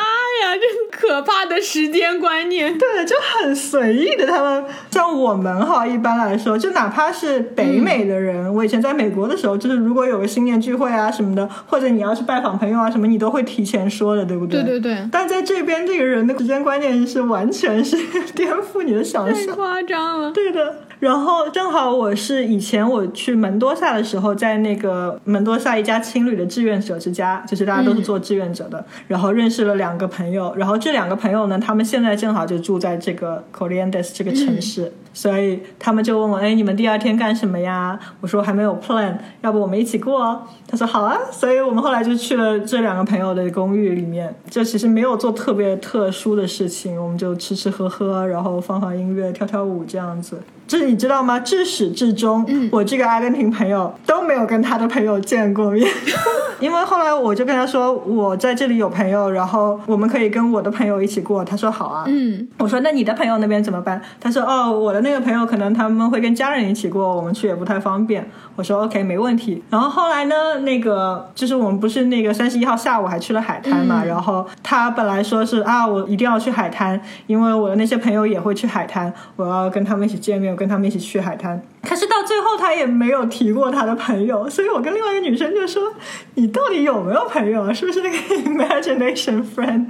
[0.43, 4.25] 呀，这可怕的时间观念，对，就很随意的。
[4.25, 14.63] 他们像我们哈，一般来说，就哪怕是北美的人，我以前在美国的时候，就是如果有个新年聚会啊什么的，或者你要去拜访朋友啊什么，你都会提前说的，对不对？
[14.63, 15.09] 对对对。
[15.11, 17.97] 但在这边，这个人的时间观念是完全是
[18.33, 20.31] 颠覆你的想象，太夸张了。
[20.31, 20.82] 对的。
[21.03, 30.55] 然后正好我是以前我去门多萨的时候，在那个门多萨一家青旅的志愿者之家，就是大家都是做志愿者的，然后认识了两个朋友。
[30.55, 50.39] 然后这两个朋友呢，他们现在正好就住在这个 c o r i a n d e s 这个城市，所以他们就问我：“哎，你们第二天干什么呀？”我说：“还没有 plan，要不我们一起过？”他说：“好啊。”所以我们后来就去了这两个朋友的公寓里面，就其实没有做特别特殊的事情，我们就吃吃喝喝，然后放放音乐，跳跳舞这样子。
[50.65, 51.39] 这你知道吗？
[51.39, 55.91] 至始至终，我这个阿根廷朋友都没有跟他的朋友见过面，
[56.61, 61.43] 因为后来我就跟他说，我在这里有朋友，然后我们可以跟我的朋友一起过。
[61.43, 62.03] 他说好啊。
[62.05, 63.99] 嗯，我说那你的朋友那边怎么办？
[64.21, 68.23] 他说哦，我的那个朋友可能他们会跟家人一起过，我们去也不太方便。
[68.55, 69.63] 我说 OK，没问题。
[69.69, 81.61] 然后后来呢，那个就是我们不是那个三十一号下午还去了海滩嘛，然后他本来说是啊，我一定要去海滩，因为我的那些朋友也会去海滩，我要跟他们一起见面，跟他们一起去海滩。
[81.81, 85.91] 可是到最后他也没有提过他的朋友，所以我跟另外一个女生就说
[86.35, 87.73] ：“你到底有没有朋友啊？
[87.73, 88.17] 是不是那个
[88.49, 89.87] imagination friend，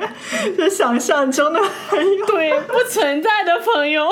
[0.57, 2.25] 就想象中的朋友？
[2.25, 4.07] 对，不存在的朋友。”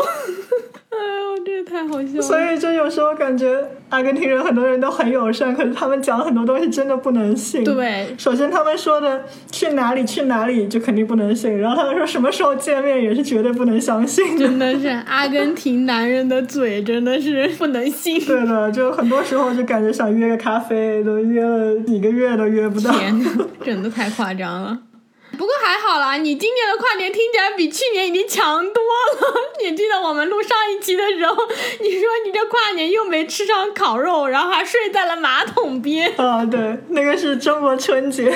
[0.92, 2.22] 哎呦，这太好笑了！
[2.22, 7.64] 所以就有时候感觉阿根廷人很多人都很友善，可是他们讲很多东西真的不能信。
[7.64, 14.38] 对，首先他们说的去哪里去哪里就肯定不能信，然后他们说什么时候见面也是绝对不能相信。
[14.38, 18.20] 真的是阿根廷男人的嘴真的是不能信。
[18.26, 22.92] 对的，就很多时候就感觉想约个咖啡都约了几个月都约不到。
[22.92, 23.26] 天
[23.64, 24.78] 真的太夸张了。
[25.42, 29.34] 不过还好啦，你今年的跨年听起来比去年已经强多了。
[29.64, 31.36] 你记得我们录上一期的时候，
[31.82, 36.14] 你说你这跨年又没吃上烤肉，然后还睡在了马桶边。
[36.18, 38.32] 啊，对，那个是中国春节。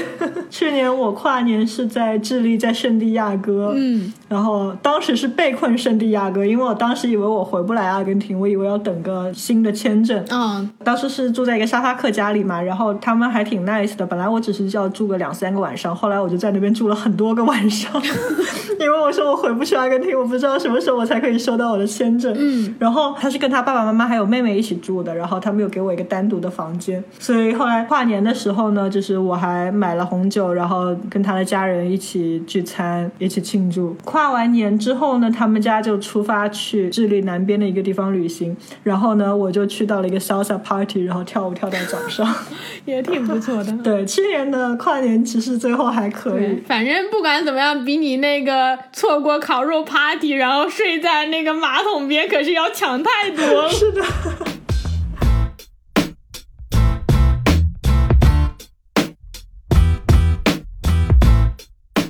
[0.50, 3.72] 去年我跨年是在智利，在圣地亚哥。
[3.76, 4.12] 嗯。
[4.28, 10.26] 然后当时是被困圣地亚哥，因为我当时以为我回不来阿根廷，我以为要等个新的签证。
[10.32, 10.68] 嗯。
[10.84, 14.04] 当时是住在一个沙发客家里嘛，然后他们还挺 nice 的。
[14.04, 16.95] 本来我只是要住个两三个晚上，后来我就在那边住了。
[16.96, 17.92] 很多个晚上，
[18.80, 22.34] 因为我说我回不去阿根廷，我不知道什么时候我才可以收到我的签证。
[22.38, 27.04] 嗯，然后他是跟他爸爸妈妈还有妹妹一起住的，然后他们有给我一个单独的房间。
[27.20, 33.96] 所以后来跨年的时候呢，就是我还买了红酒，然后跟他的家人一起聚餐，一起庆祝。
[34.06, 42.28] 跨完年之后呢，他们家就出发去智利南边的一个地方旅行，然后呢，我就去到了一个 salsa party，然后跳舞跳到早上，
[42.86, 43.72] 也挺不错的。
[43.84, 46.85] 对，去年的跨年其实最后还可以，反正。
[47.10, 53.70] 不管怎么样，比你那个错过烤肉 party，然后睡在那个马桶边，可是要强太多了。
[53.74, 54.04] 是的。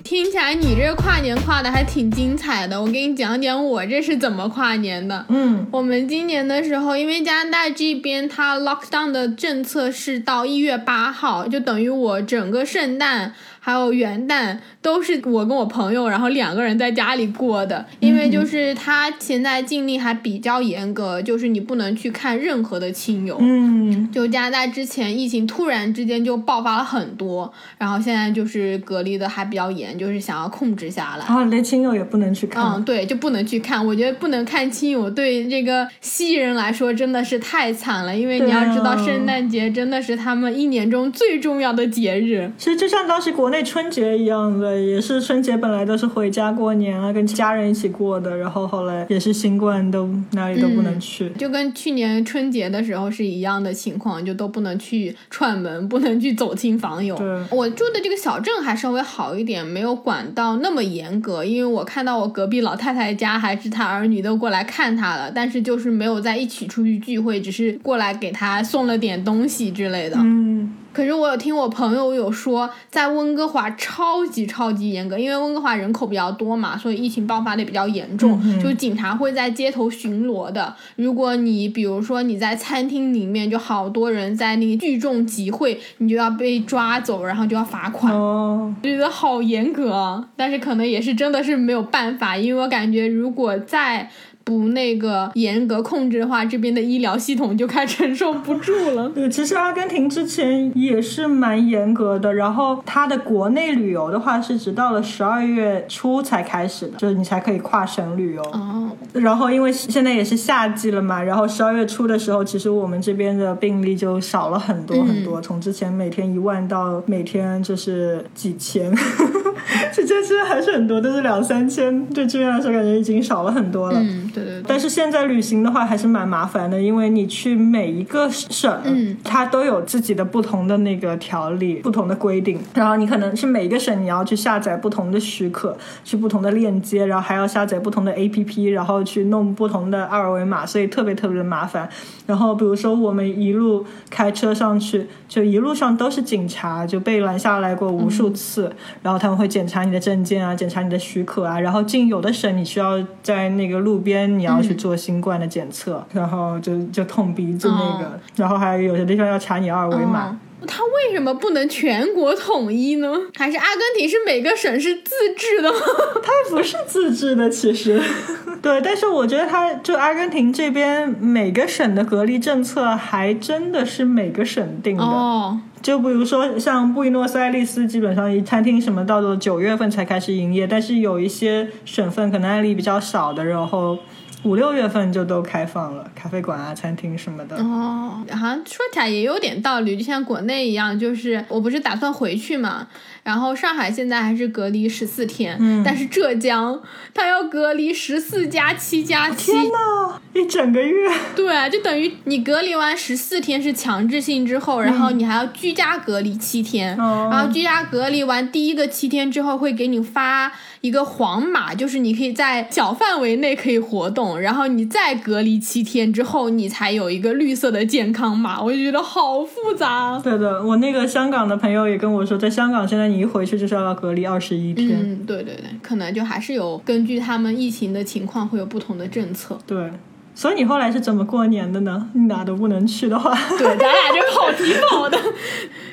[0.03, 5.25] 听起来你这跨年跨的还挺精彩的，我给你讲讲我这是怎么跨年的。
[5.29, 13.33] 嗯，我们今年的时候，因为加拿大这边它 lockdown 的政策是到一月八号，就等于我整个圣诞。
[13.65, 23.37] 还有元旦都是我跟我朋友，然后两个人在家里过的，因为就是他现在禁令还比较严格，就是你不能去看任何的亲友。
[23.39, 31.25] 嗯，就加拿大之前疫情突然之间就爆发了很多，然后现在就是隔离的还比较严，就是想要控制下来。
[31.25, 32.63] 啊，连亲友也不能去看。
[32.63, 33.83] 嗯，对，就不能去看。
[33.83, 42.51] 我觉得不能看亲友，对这个西人来说真的是太惨了，因为你要知道圣诞节真的是他们一年中最重要的节日。
[42.59, 43.54] 其实就像当时国内。
[43.63, 57.15] 春节一样的，也是春节本来都是回家过年啊，跟家人一起过的，然后后来也是新冠，都哪里都不能去，就跟去年春节的时候是一样的情况，就都不能去串门，不能去走亲访友。
[57.51, 70.17] 我住的这个小镇还稍微好一点，没有管到那么严格，因为我看到我隔壁老太太家还是她儿女都过来看她了，但是就是没有在一起出去聚会，只是过来给她送了点东西之类的。
[70.19, 70.73] 嗯。
[70.95, 80.73] 可是我有听我朋友有说，在温哥华超级超级严格，因为温哥华人口比较多嘛，所以疫情爆发的比较严重，就警察会在街头巡逻的。
[80.95, 88.13] 如果你比如说你在餐厅里面，就好多人在那个聚众集会，你就要被抓走，然后就要罚款。
[88.13, 94.09] 哦，觉得好严格，但是可能也是真的是没有办法，因为我感觉如果在。
[94.45, 99.09] 不那个严格控制的话，这边的医疗系统就快承受不住了。
[99.13, 108.43] 对，其实阿根廷之前也是蛮严格的，然后它的国内旅游的话是直到了十二月初才开始的，就是你才可以跨省旅游。
[108.43, 108.91] 哦。
[109.13, 118.93] 然后因为现在也是夏季了嘛，然后十二月初的时候，其实我们这边的病例就少了很多很多，从之前每天一万到每天就是几千，
[119.91, 123.99] 这这这还是很多，都是两三千，对这边来说感觉已经少了很多了。
[123.99, 124.24] 嗯。
[124.43, 141.87] 对对，但是现在旅行的话还是蛮麻烦的，因为你去每一个省，嗯，它都有自己的不同的那个条例、不同的规定，然后你可能是每一个省你要去下载不同的许可，去不同的链接，然后还要下载不同的 APP，然后去弄不同的二维码，所以特别特别的麻烦。
[142.25, 148.71] 然后比如说我们一路开车上去，就一路上都是警察，就被拦下来过无数次，
[149.03, 160.39] 然后他们会检查你的证件啊，检查你的许可啊，然后进有的省你需要在那个路边你要去做新冠的检测，然后就就捅鼻子那个，然后还有有些地方要查你二维码。
[160.67, 163.07] 他为什么不能全国统一呢？
[163.35, 165.77] 还是阿根廷是每个省是自治的吗？
[166.23, 168.01] 它不是自治的，其实。
[168.63, 175.03] 对，但是我觉得它就阿根廷这边每个省的隔离政策还真的是每个省定的。
[175.03, 175.59] 哦。
[175.83, 183.95] 就比如说像布宜诺斯艾利斯，基本上一餐厅什么到了九月份才开始营业，但是有一些省份可能案例比较少的，然后。
[184.45, 187.57] 五六月份就都开放了，咖啡馆啊、餐厅什么的。
[187.57, 192.87] 哦，好像说起来也有点道理，就像国内一样，就是我不是打算回去嘛。
[193.25, 196.79] 然后上海现在还是隔离十四天，但是浙江
[197.11, 201.11] 它要隔离十四加七加七，天呐，一整个月。
[201.35, 218.61] 对，就等于你隔离完十四天是强制性之后，然后你还要居家隔离七天，然后居家隔离完第一个七天之后会给你发一个黄码，就是你可以在小范围内可以活动，然后你再隔离七天之后，你才有一个绿色的健康码。
[218.61, 220.21] 我就觉得好复杂。
[220.23, 223.14] 对的，我那个香港的朋友也跟我说，在香港现在。
[223.15, 224.99] 你一回去就是要隔离二十一天。
[225.01, 229.57] 嗯，对对对，可能就还是有根据他们疫情的情况会有不同的政策。
[229.65, 229.89] 对，
[230.33, 232.09] 所以你后来是怎么过年的呢？
[232.13, 235.17] 你哪都不能去的话，对，咱俩就跑题跑的。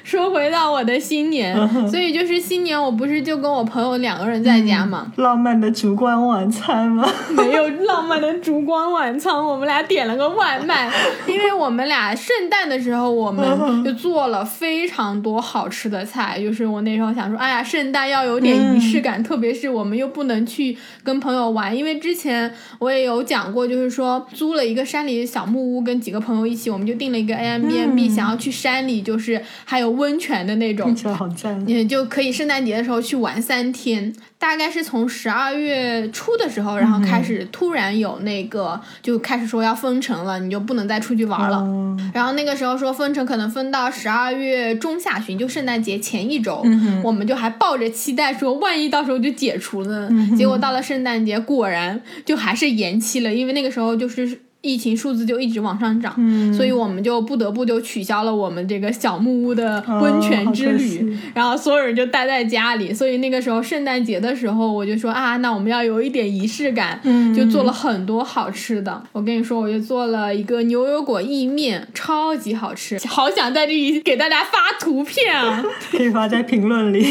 [0.05, 1.57] 说回到我的新年，
[1.89, 5.13] 所以就是新年，我不是就跟我朋友两个人在家嘛？
[5.17, 7.09] 浪漫的烛光晚餐吗？
[7.31, 10.91] 没有浪漫的烛光晚餐，我们俩点了个外卖，
[11.27, 29.92] 因为我们俩圣诞的时候我们就做了非常多好吃的菜，就是我那时候想说，哎呀，圣诞要有点仪式感，特别是我们又不能去跟朋友玩，因为之前我也有讲过，就是说租了一个山里的小木屋，跟几个朋友一起，我们就订了一个 a m b n b 想要去山里，就是还有。
[29.93, 31.63] 温泉的那种，听起来好赞！
[31.69, 41.65] 也就可以圣诞节的时候去玩三天，大概是从十二月初的时候，然后开始突然有那个就开始说要封城了，你就不能再出去玩了。
[42.13, 46.65] 然后那个时候说封城可能封到十二月中下旬，就圣诞节前一周，
[47.03, 50.09] 我们就还抱着期待说万一到时候就解除呢？
[50.37, 54.41] 结果到了圣诞节，果然就还是延期了，因为那个时候就是。
[54.63, 56.15] 疫情数字就一直往上涨，
[56.55, 62.95] 所以我们就不得不就取消了我们这个小木屋的温泉之旅，然后所有人就待在家里。
[62.95, 67.01] 所以那个时候圣诞节的时候，我就说啊，那我们要有一点仪式感，
[67.35, 69.03] 就做了很多好吃的。
[69.11, 77.03] 我跟你说，我就做了一个牛油果意面，超级好吃，好想在这里给大家发图片啊， 可以发在评论里。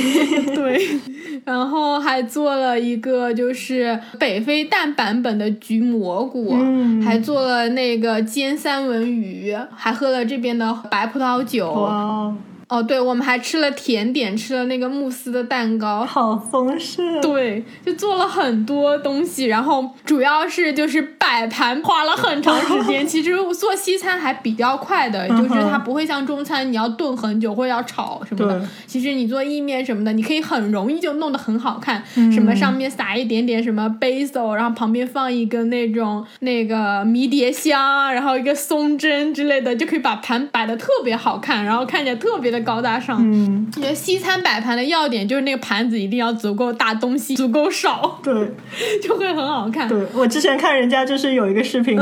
[0.56, 0.88] 对，
[1.44, 6.56] 然后还做了一个就是北非蛋版本的焗蘑菇，
[7.04, 7.41] 还做。
[7.42, 11.90] 了那个煎三文鱼，还喝了这边的白葡萄酒。
[12.72, 17.20] 哦，对，我们还吃了甜点，吃了那个慕斯的蛋糕，好丰盛。
[17.20, 23.04] 对，就做了很多东西，然后主要是就是摆盘花了很长时间。
[23.06, 28.66] 其实做西餐还比较快的，就是它不会像中餐你要炖很久或者要炒什么的。
[28.88, 32.02] 其实你做意面什么的，你可以很容易就弄得很好看。
[32.32, 42.61] 什么上面撒一点点什么 basil，然后旁边放一根那种那个迷迭香，然后一个松针之类的，就可以把盘摆的特别好看，然后看起来特别的。
[42.62, 48.34] 高大上，嗯，我觉得西餐摆盘的要点就是那个盘子一定要足够大，东西 足够少，对，
[49.02, 49.88] 就会很好看。
[49.88, 51.98] 对我之前看人家就是有一个视频，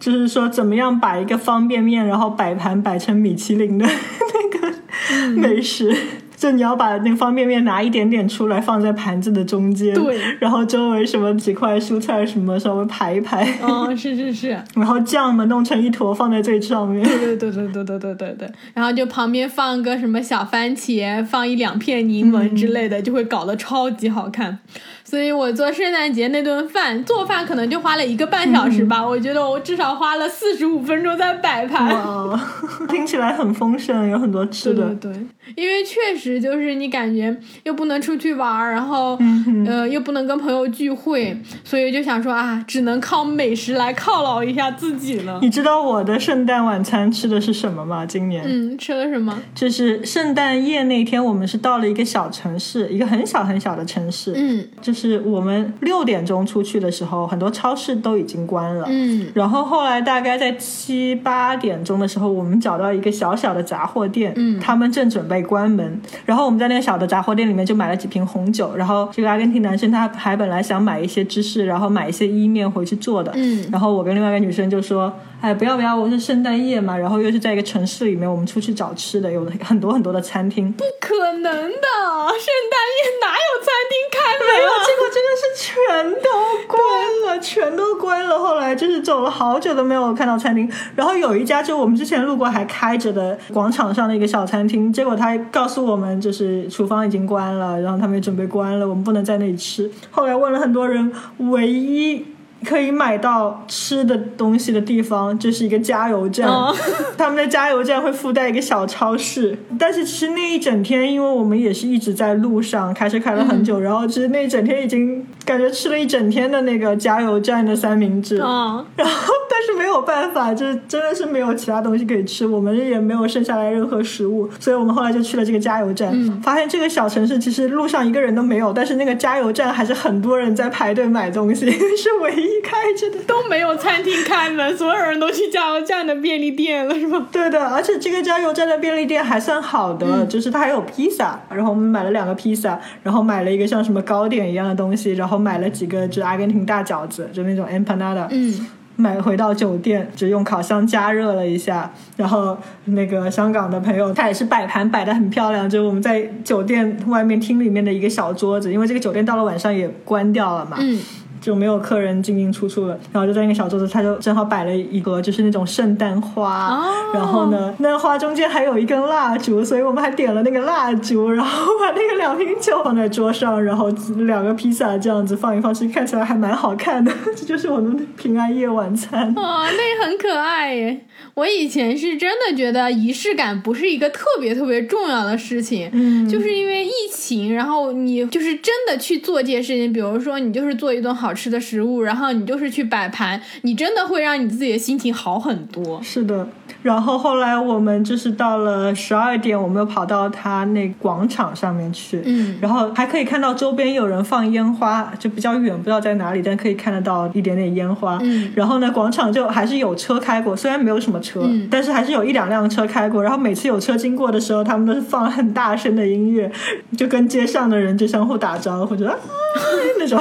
[0.00, 5.94] 就是说怎么样把一个方便面，然后摆盘摆成米其林的 那个美食。
[6.36, 24.58] 就你要把那个方便面拿一点点出来放在盘子的中间，对，然后周围什么几块蔬菜什么稍微排一排，哦，是是是， 然后酱嘛弄成一坨放在最上面，对对对对对对对对对，然后就旁边放个什么小番茄，放一两片柠檬之类的，就会搞得超级好看。
[25.06, 29.06] 所以我做圣诞节那顿饭，做饭可能就花了一个半小时吧。
[29.06, 31.86] 我觉得我至少花了四十五分钟在摆盘。
[31.88, 32.40] 哇，
[32.88, 34.94] 听起来很丰盛，有很多吃的。
[34.94, 35.12] 对，
[35.54, 39.18] 因为确实就是你感觉又不能出去玩，然后
[39.66, 45.38] 呃又不能跟朋友聚会，所以就想说啊，只能靠美食来犒劳一下自己了。
[45.42, 48.06] 你知道我的圣诞晚餐吃的是什么吗？
[48.06, 49.38] 今年嗯，吃了什么？
[49.54, 54.32] 就是圣诞夜那天，我们是到了一个小城市，一个很小很小的城市。
[54.34, 54.94] 嗯，就。
[54.94, 58.86] 是我们六点钟出去的时候，很多超市都已经关了。
[58.88, 66.00] 嗯，然后后来大概在七八点钟的时候，我们找到一个小小的杂货店，嗯，他们正准备关门。
[66.24, 68.74] 然后我们在那个小的杂货店里面就买了几瓶红酒。
[68.76, 73.32] 然后这个阿根廷男生他还本来想买一些芝士，然后买一些意面回去做的。
[73.34, 75.12] 嗯，然后我跟另外一个女生就说。
[75.44, 80.72] 哎，不要不要，我是圣诞夜嘛，然后又是在一个城市里面，我们出去找吃的，有很多很多的餐厅。
[80.72, 84.48] 不可能的，圣诞夜哪有餐厅开门？
[84.48, 86.30] 没有，结果真的是全都
[86.66, 86.80] 关
[87.26, 88.38] 了，全都关了。
[88.38, 99.90] 后来就是走了好久都没有看到餐厅，然后有一家就我们之前路过还开着的广场上的一个小餐厅，结果他告诉我们就是厨房已经关了，然后他们也准备关了，我们不能在那里吃。
[100.10, 102.24] 后来问了很多人，唯一。
[102.64, 106.48] 可以买到吃的东西的地方就是一个加油站，
[107.16, 109.56] 他们的加油站会附带一个小超市。
[109.78, 118.36] 但是其实那一整天，因为我们也是一直在路上开车开了很久，然后其实那一整天已经感觉吃了一整天的那个加油站的三明治。
[118.36, 126.12] 然后但是没有办法，就是真的是没有其他东西可以吃，我们也没有剩下来任何食物，所以我们后来就去了这个加油站，
[126.42, 132.53] 发现这个小城市其实路上一个人都没有，但是那个加油站还是很多人在排队买东西， 是唯一。
[132.62, 137.26] 开着的都没有餐厅开门，所有人都去加油站的便利店了，是吗？
[137.32, 161.00] 对的，而且这个加油站的便利店还算好的，就是它还有披萨，然后我们买了两个披萨，然后买了一个像什么糕点一样的东西，然后买了几个就阿根廷大饺子，就那种 empanada，嗯，买回到酒店就用烤箱加热了一下，然后那个香港的朋友他也是摆盘摆的很漂亮，就是我们在酒店外面厅里面的一个小桌子，因为这个酒店到了晚上也关掉了嘛，嗯。
[161.44, 166.82] 就没有客人进进出出了，然后就在那个小桌子，他就正好摆了一个就是那种圣诞花，
[167.12, 173.90] 然后呢，那花中间还有一根蜡烛，所以我们还点了那个蜡烛，然后把那个两瓶酒放在桌上，然后
[174.20, 177.12] 两个披萨这样子放一放，其实看起来还蛮好看的。
[177.36, 179.28] 这 就是我们的平安夜晚餐。
[179.36, 181.00] 哦，那很可爱耶。
[181.34, 196.00] 我以前是真的觉得仪式感不是一个特别特别重要的事情，嗯，就是因为疫情，然后你就是真的去做这些事情，比如说你就是做一顿好吃的食物，然后你就是去摆盘，你真的会让你自己的心情好很多。
[196.02, 196.48] 是的。
[196.84, 208.18] 然后后来我们就是到了十二点，我们又跑到他那广场上面去，嗯，然后还可以看到周边有人放烟花，就比较远，不知道在哪里，但可以看得到一点点烟花。
[208.20, 213.22] 嗯，然后呢，广场就还是有车开过，虽然没有什么车，但是还是有一两辆车开过。
[213.22, 216.52] 然后每次有车经过的时候，他们都是放很大声的音乐，
[216.98, 219.14] 就跟街上的人就相互打招呼，就啊
[219.98, 220.20] 那种，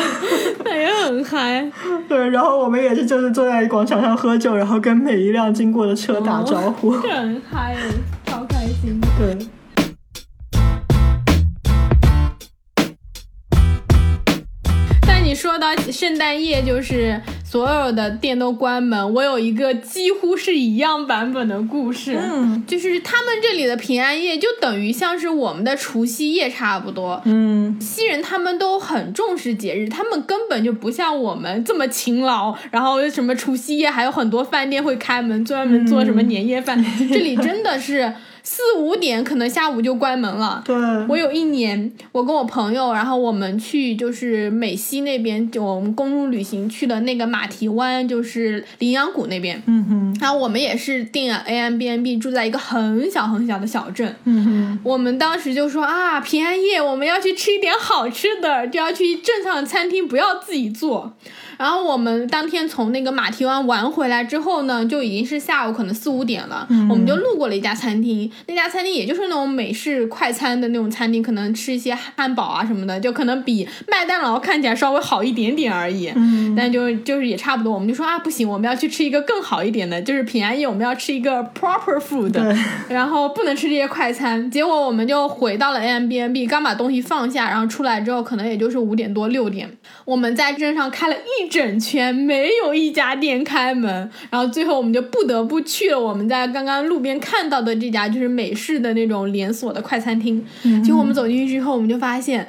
[0.64, 1.70] 感觉很嗨。
[2.08, 6.53] 对，然后我们也是就是坐在广场上喝酒，然后跟每一辆经过的车打招。
[6.54, 7.76] 招呼， 很嗨，
[8.26, 9.02] 超开心。
[9.18, 9.38] 对。
[15.92, 19.14] 圣诞夜，就是所有的店都关门。
[19.14, 27.22] 我有一个几乎是一样版本的故事，嗯，就是他们这里的平安夜就等于像是我们的除夕夜差不多。
[27.26, 32.56] 嗯，西人他们都很重视节日，他们根本就不像我们这么勤劳。
[32.72, 36.84] 然后什么除夕夜还有很多饭店会开门，专门做什么年夜饭。
[37.10, 38.14] 这里真的是。
[38.46, 40.62] 四五点可能下午就关门了。
[40.66, 40.76] 对，
[41.08, 49.64] 我有一年，我跟我朋友，然后我们去就是美西那边，就我们公路旅行去的那个马蹄湾，就是羚羊谷那边。
[49.66, 50.18] 嗯哼。
[50.20, 54.14] 然后我们也是订了 A M B N B，住在一个很小很小的小镇。
[54.26, 54.80] 嗯哼。
[54.84, 61.14] 我们当时就说啊，平安夜我们要去吃一点好吃的，就要去镇上的餐厅，不要自己做。
[61.58, 66.66] 然后我们当天从那个马蹄湾玩回来之后呢，就已经是下午可能四五点了。
[66.70, 66.88] 嗯。
[66.90, 68.32] 我们就路过了一家餐厅。
[68.48, 76.12] 那家餐厅也就是那种美式快餐的那种餐厅，可能吃一些汉堡啊什么的，就可能比麦当劳看起来稍微好一点点而已。
[76.16, 77.74] 嗯，但就就是也差不多。
[77.74, 82.56] 我们就说啊，不行，我们要去吃一个更好一点的，就是平安夜我们要吃一个 proper food，
[82.90, 84.50] 然后不能吃这些快餐。
[84.52, 89.78] 结果我们就回到了 A M B N B，刚把东西放下，然后出来之后可能也就是五点多六点。
[90.06, 100.46] 我们在镇上开了一整圈，没有一家店开门，然后最后我们就不得不去了我们在刚刚路边看到的这家，就是美式的那种连锁的快餐厅。
[100.84, 102.48] 结果我们走进去之后，我们就发现。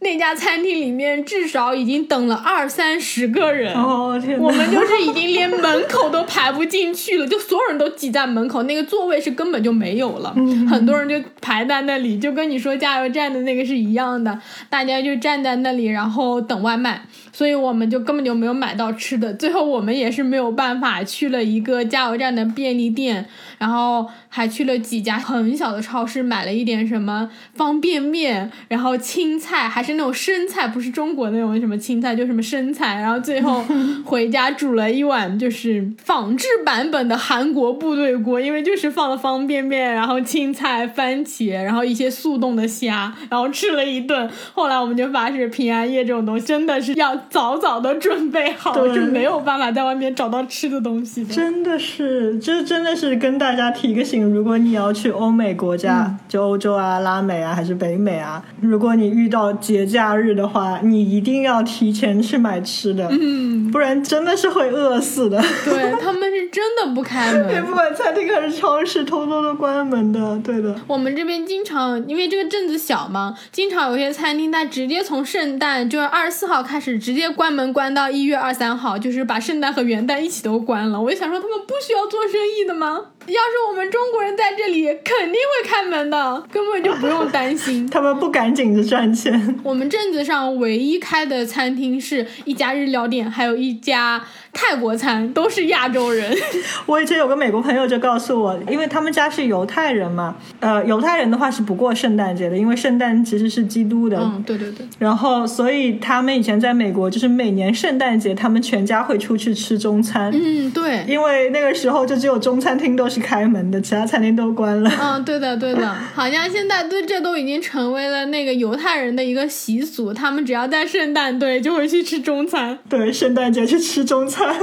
[0.00, 10.32] 那家餐厅里面至少已经等了二三十个人，哦天我们就是已经连门口都排不进去了，就所有人都挤在门口，那个座位是根本就没有了，
[10.70, 14.38] 很多人就排在那里，就跟你说加油站的那个是一样的，
[14.70, 23.26] 大家就站在那里，然后等外卖，所以我们就根本就没有买到吃的，最后我们也是没有办法去了一个加油站的便利店，
[23.58, 29.88] 然后还去了几家很小的超市买了一点什么方便面，然后青菜还。
[29.88, 33.00] 是那种生菜，不是中国那种什么青菜，就什么生菜。
[33.00, 33.64] 然后最后
[34.04, 44.28] 回家煮了一碗就是仿制版本的韩国部队锅，因为就是放了方便面，然后青菜、番茄，然后一些速冻的虾，然后吃了一顿。
[44.52, 51.32] 后来我们就发誓平安夜这种东西真的是要早早的准备好，就没有办法在外面找到吃的东西的。
[51.32, 65.42] 真的是，这真的是跟大家提个醒，如果你要去欧美国家，就欧洲啊、拉美啊还是北美啊，如果你遇到节假日的话，你一定要提前去买吃的，嗯，不然真的是会饿死的。
[65.64, 70.38] 对 他们是真的不开门，不管餐厅还是超市，偷偷的关门的。
[70.44, 81.00] 对的，我们这边经常因为这个镇子小嘛，经常有些餐厅它直接从圣诞就是二十四号开始直接关门，关到一月二三号，就是把圣诞和元旦一起都关了。
[81.00, 83.00] 我就想说，他们不需要做生意的吗？
[83.26, 87.86] 要是我们中国人在这里，肯定会开门的，根本就不用担心。
[87.90, 89.56] 他们不赶紧的赚钱。
[89.62, 96.34] 我们镇子上唯一开的餐厅是一家日料店，还有一家泰国餐，都是亚洲人。
[96.86, 104.18] 我以前有个美国朋友就告诉我，因为他们家是犹太人嘛，呃，犹太人的话是不过圣诞节的，因为圣诞其实是基督的。
[104.18, 104.86] 嗯，对对对。
[104.98, 110.32] 然后，所以他们以前在美国，就是每年圣诞节，他们全家会出去吃中餐。
[110.32, 111.04] 嗯，对。
[111.06, 113.18] 因为那个时候就只有中餐厅都是。
[113.28, 114.90] 开门的，其他餐厅都关了。
[115.00, 122.78] 嗯，对的，对的，好像现在对这都已经成为了那个犹太人的一个习俗，他们只要在圣诞对就会去吃中餐。
[122.88, 124.56] 对，圣诞节去吃中餐。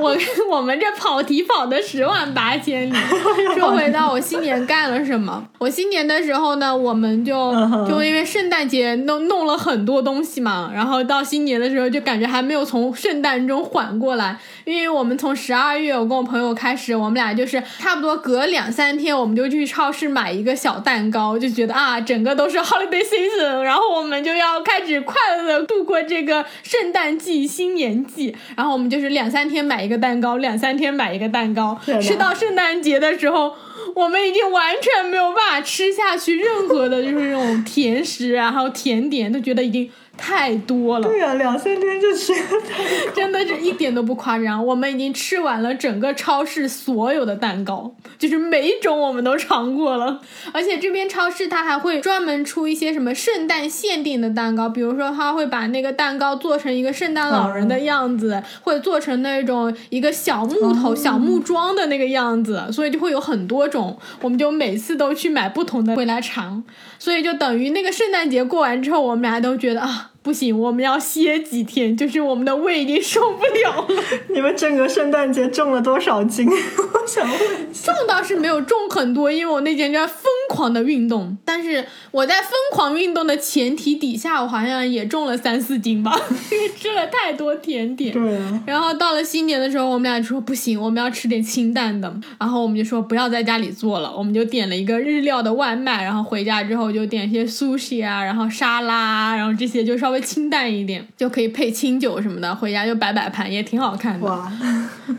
[0.00, 0.16] 我
[0.50, 2.96] 我们这跑题跑的十万八千里。
[3.56, 5.46] 说回到我新年干了什么？
[5.58, 7.52] 我新年的时候呢，我们就
[7.88, 29.83] 就因为圣诞节弄弄了很多东西嘛，然后到新年的时候就感觉还没有从圣诞中缓过来，因为我们从十二月我跟我朋友开始，我们俩就是差不多隔两三天我们就去超市买一个小蛋糕，就觉得啊，整个都是 holiday season， 然后我们就要开始快乐的度过这个圣诞季、新年季，然后我们就是两三天买。
[29.84, 33.54] 一个蛋糕，两三天买一个蛋糕，吃到圣诞节的时候，
[33.94, 39.90] 我们已经完全没有办法吃下去任何的，就是那种甜食啊，还有甜点，都觉得已经。
[40.16, 42.32] 太多了，对呀，两三天就吃，
[43.14, 44.64] 真的是一点都不夸张。
[44.64, 50.20] 我们已经吃完了整个超市所有的蛋糕，就是每一种我们都尝过了。
[50.52, 63.98] 而且这边超市它还会专门出一些什么圣诞限定的蛋糕，比如说它会把那个蛋糕做成一个圣诞老人的样子，或者做成那种一个小木头、小木桩的那个样子，所以就会有很多种。
[64.22, 66.62] 我们就每次都去买不同的回来尝，
[66.98, 70.03] 所以就等于那个圣诞节过完之后，我们俩都觉得啊。
[70.24, 74.02] 不行，我们要歇几天，就是我们的胃已经受不了了。
[74.32, 76.48] 你们整个圣诞节重了多少斤？
[76.48, 77.38] 我想问。
[77.74, 81.36] 重倒是没有重很多，因为我那天在疯狂的运动。
[81.44, 86.18] 但是我在疯狂运动的前提底下，我好像也重了三四斤吧，
[86.50, 88.14] 因为吃了太多甜点。
[88.14, 88.62] 对啊。
[88.66, 92.10] 然后到了新年的时候，我们俩就说不行，我们要吃点清淡的。
[92.40, 96.02] 然后我们就说不要在家里做了，我们就点了一个日料的外卖。
[96.02, 100.13] 然后回家之后就点一些 sushi 啊，然后沙拉，然后这些就稍微。
[100.14, 104.24] 微清淡一点就可以配清酒什么的，回家就摆摆盘也挺好看的。
[104.24, 104.50] 哇，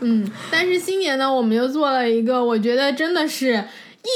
[0.00, 3.62] 嗯，但是新年呢，我们又做了一个，我觉得真的是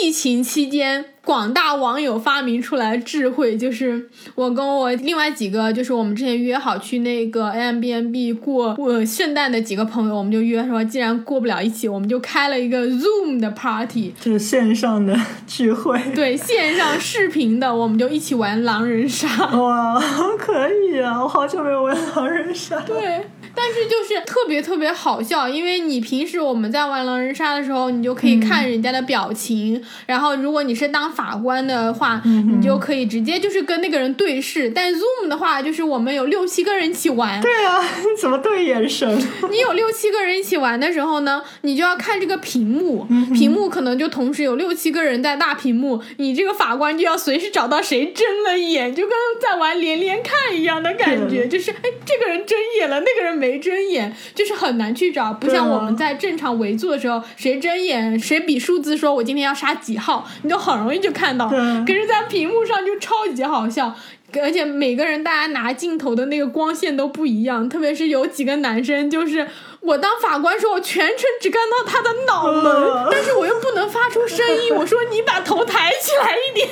[0.02, 1.06] 疫情期间。
[1.22, 15.14] 广大网友发明出来智慧，就是我跟我另外几个，就是我们之前约好去那个 a m b n b 过过圣诞的几个朋友，我们就约说，既然过不了一起，我们就开了一个 Zoom 的 party，就是线上的
[15.46, 16.00] 聚会。
[16.14, 19.28] 对，线上视频的，我们就一起玩狼人杀。
[19.54, 20.00] 哇，
[20.38, 21.22] 可以啊！
[21.22, 22.80] 我好久没有玩狼人杀。
[22.80, 23.26] 对。
[23.54, 34.70] 但是就是特别特别好笑，因为你平时我们在玩狼人杀的时候，你就可以看人家的表情，然后如果你是当法官的话，你就可以直接就是跟那个人对视。
[34.70, 37.40] 但 Zoom 的话，就是我们有六七个人一起玩。
[37.40, 39.18] 对啊，你 怎么对眼神？
[39.50, 53.39] 你有六七个人一起玩的时候呢，你就要看这个屏幕，屏幕可能就同时有六七个人在大屏幕，你这个法官就要随时找到谁睁了眼，就跟在玩连连看一样的感觉，就是哎，这个人睁眼了，那个人。
[53.40, 61.48] 没睁眼，就是很难去找，不像我们在正常围坐的时候，谁睁眼谁比数字，说我今天要杀几号，你就很容易就看到。
[61.48, 63.94] 可是，在屏幕上就超级好笑，
[64.42, 69.48] 而且每个人大家拿镜头的那个光线都不一样，特别是有几个男生，就是
[69.80, 76.68] 我当法官说，我全程只看到他的脑门， 但是我又不能发出声音，我说你把头抬起来一点，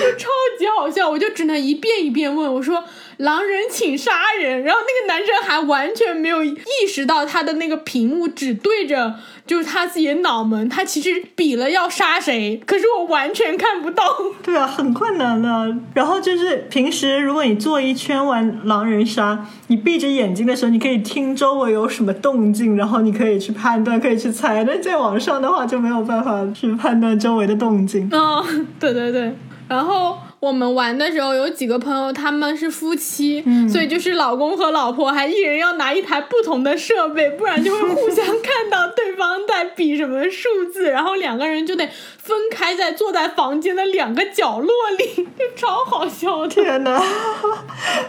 [0.00, 2.84] 就 超级好笑，我就只能一遍一遍问我说。
[3.18, 6.56] 狼人请杀人，然后那个男生还完全没有意
[6.88, 14.04] 识到他的那个屏幕只对着就是他自己的脑门，他其实比了要杀谁，可是我完全看不到。
[14.42, 15.76] 对啊，很困难的。
[15.94, 24.64] 然后就是平时如果你坐一圈玩狼人杀，你闭着眼睛的时候，你可以听周围有什么动静，然后你可以去判断，可以去猜。
[24.64, 28.08] 但在网上的话就没有办法去判断周围的动静。
[28.12, 28.46] 哦，
[28.78, 29.34] 对对对，
[29.66, 30.16] 然后。
[30.40, 46.46] 我们玩的时候有几个朋友，他们是夫妻，所以就是老公和老婆还一人要拿一台不同的设备，不然就会互相看到对方在比什么数字，然后两个人就得分开在坐在房间的两个角落里， 就超好笑！
[46.46, 47.02] 天哪，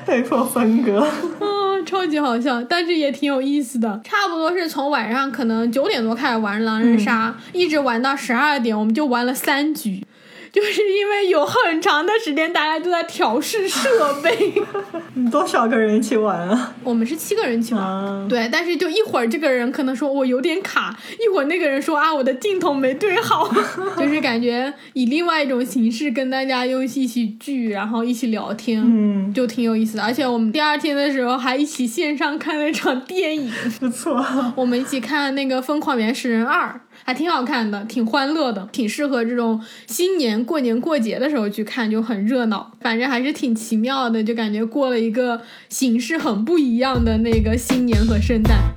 [0.05, 1.07] 被迫分隔，
[1.41, 3.99] 嗯，超级好笑，但是也挺有意思的。
[4.03, 10.05] 差不多是从晚上可能九点多开始玩狼人杀，一直玩到十二点，我们就玩了三局。
[10.51, 14.53] 就是因为有很长的时间大家都在调试设备，
[15.13, 16.73] 你多少个人一起玩啊？
[16.83, 18.49] 我们是七个人一起玩，对。
[18.51, 23.47] 但是就一会儿这个人可能说我有点卡，一会儿那个人说啊我的镜头没对好，
[23.97, 30.03] 就是感觉以另外一种形式跟大家又一起聚，然后一起聊天，嗯，就挺有意思的。
[30.03, 34.25] 而且我们第二天的时候还一起线上看了一场电影，不错。
[34.55, 36.69] 我们一起看那个《疯狂原始人二》。
[37.09, 42.77] 还挺好看的，挺欢乐的，挺适合这种新年过年过节的时候去看，就很热闹。
[42.81, 48.75] 反正还是挺奇妙的，就感觉过了一个形式很不一样的那个新年和圣诞。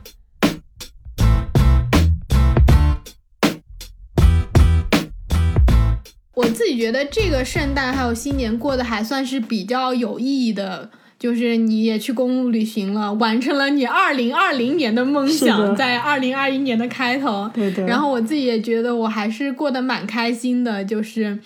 [6.34, 10.90] 我自己觉得这个圣诞还有新年过得还算是比较有意义的。
[11.22, 17.48] 就是你也去公路旅行了，完成了你二零二零年的梦想，在二零二一年的开头。
[17.54, 17.86] 对对。
[17.86, 21.38] 然后我自己也觉得我还是过得蛮开心的，就是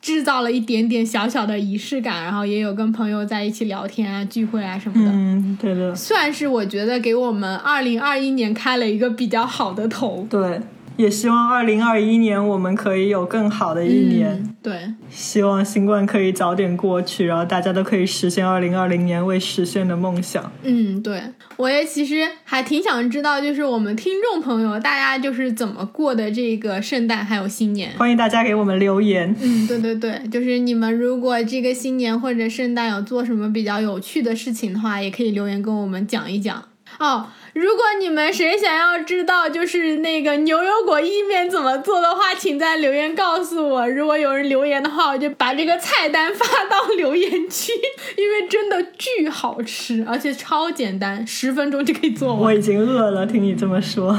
[0.00, 5.10] 制造了一点点小小的仪式感，然后也有跟朋友在一起聊天啊、聚会啊什么的。
[5.12, 5.92] 嗯，对的。
[5.96, 10.24] 算是我觉得给我们二零二一年开了一个比较好的头。
[10.30, 10.60] 对。
[10.96, 14.54] 也希望二零二一年我们可以有更好的一年。
[14.62, 14.72] 对，
[15.10, 20.50] 希望新冠可以早点过去，然后大家都可以实现二零二零年未实现的梦想。
[20.62, 21.20] 嗯，对，
[21.56, 27.90] 我也其实还挺想知道，就是我们听众朋友大家就是怎么过的这个圣诞还有新年。
[27.98, 29.34] 欢迎大家给我们留言。
[29.42, 36.64] 嗯，对对对，就是你们如果这个新年或者圣诞有做什么比较有趣的事情的话，也可以留言跟我们讲一讲
[36.98, 37.26] 哦。
[37.54, 43.88] 如果你们谁想要知道就是那个牛油果意面怎么做的话，请在留言告诉我。
[43.88, 47.72] 如果有人留言的话，我就把这个菜单发到留言区，
[48.16, 52.42] 因为真的巨好吃，而且超简单，十分钟就可以做完。
[52.42, 54.18] 我已经饿了，听你这么说，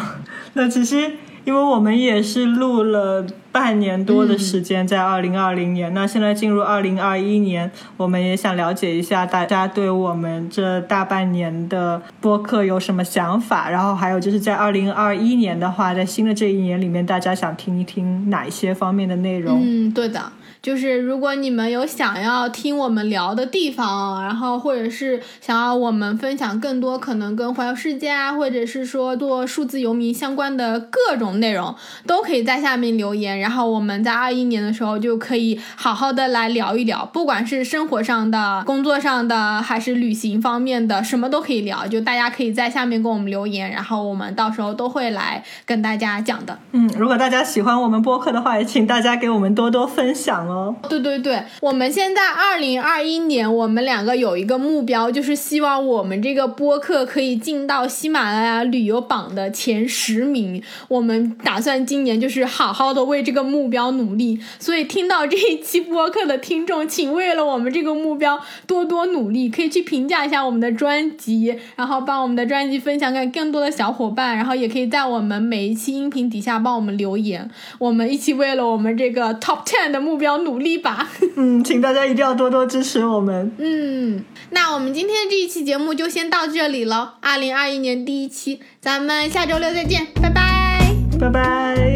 [0.53, 1.11] 那其实。
[1.45, 3.23] 因为我们也是录了
[3.55, 19.61] 半年多的时间，在二零二零年，那现在进入二零二一年，我们也想了解一下大家对我们这大半年的播客有什么想法，然后还有就是在二零二一年的话，在新的这一年里面，大家想听一听哪一些方面的内容？
[19.63, 20.21] 嗯，对的。
[20.61, 31.75] 就是如果你们有想要听我们聊的地方，然后或者是想要我们分享更多可能跟环游世界啊，或者是说做数字游民相关的各种内容，
[32.07, 41.85] 都可以在下面留言，然后我们在二一年的时候就可以好好的来聊一聊，不管是生活上的、工作上的，还是旅行方面的，什么都可以聊。
[41.85, 46.57] 就大家可以在下面给我们留言，然后我们到时候都会来跟大家讲的。
[46.71, 50.75] 嗯，如果大家喜欢我们播客的话，也请大家给我们多多分享哦。
[50.89, 60.63] 对对对，我们现在二零二一年，我们两个有一个目标，就是希望我们这个播客可以进到喜马拉雅旅游榜的前十名。
[60.87, 64.39] 我们打算今年就是好好的为这个目标努力。
[64.57, 80.75] 所以听到这一期播客的听众，请为了我们这个目标多多努力，可以去评价一下我们的专辑，然后把我们的专辑分享给更多的小伙伴，然后也可以在我们每一期音频底下帮我们留言，我们一起为了我们这个 top ten 的目标努力。
[80.86, 83.51] 吧， 嗯，请大家一定要多多支持我们。
[83.57, 87.15] 嗯，那我们今天这一期节目就先到这里了。
[87.21, 91.94] 二零二一年第一期，咱们下周六再见，拜拜，拜拜。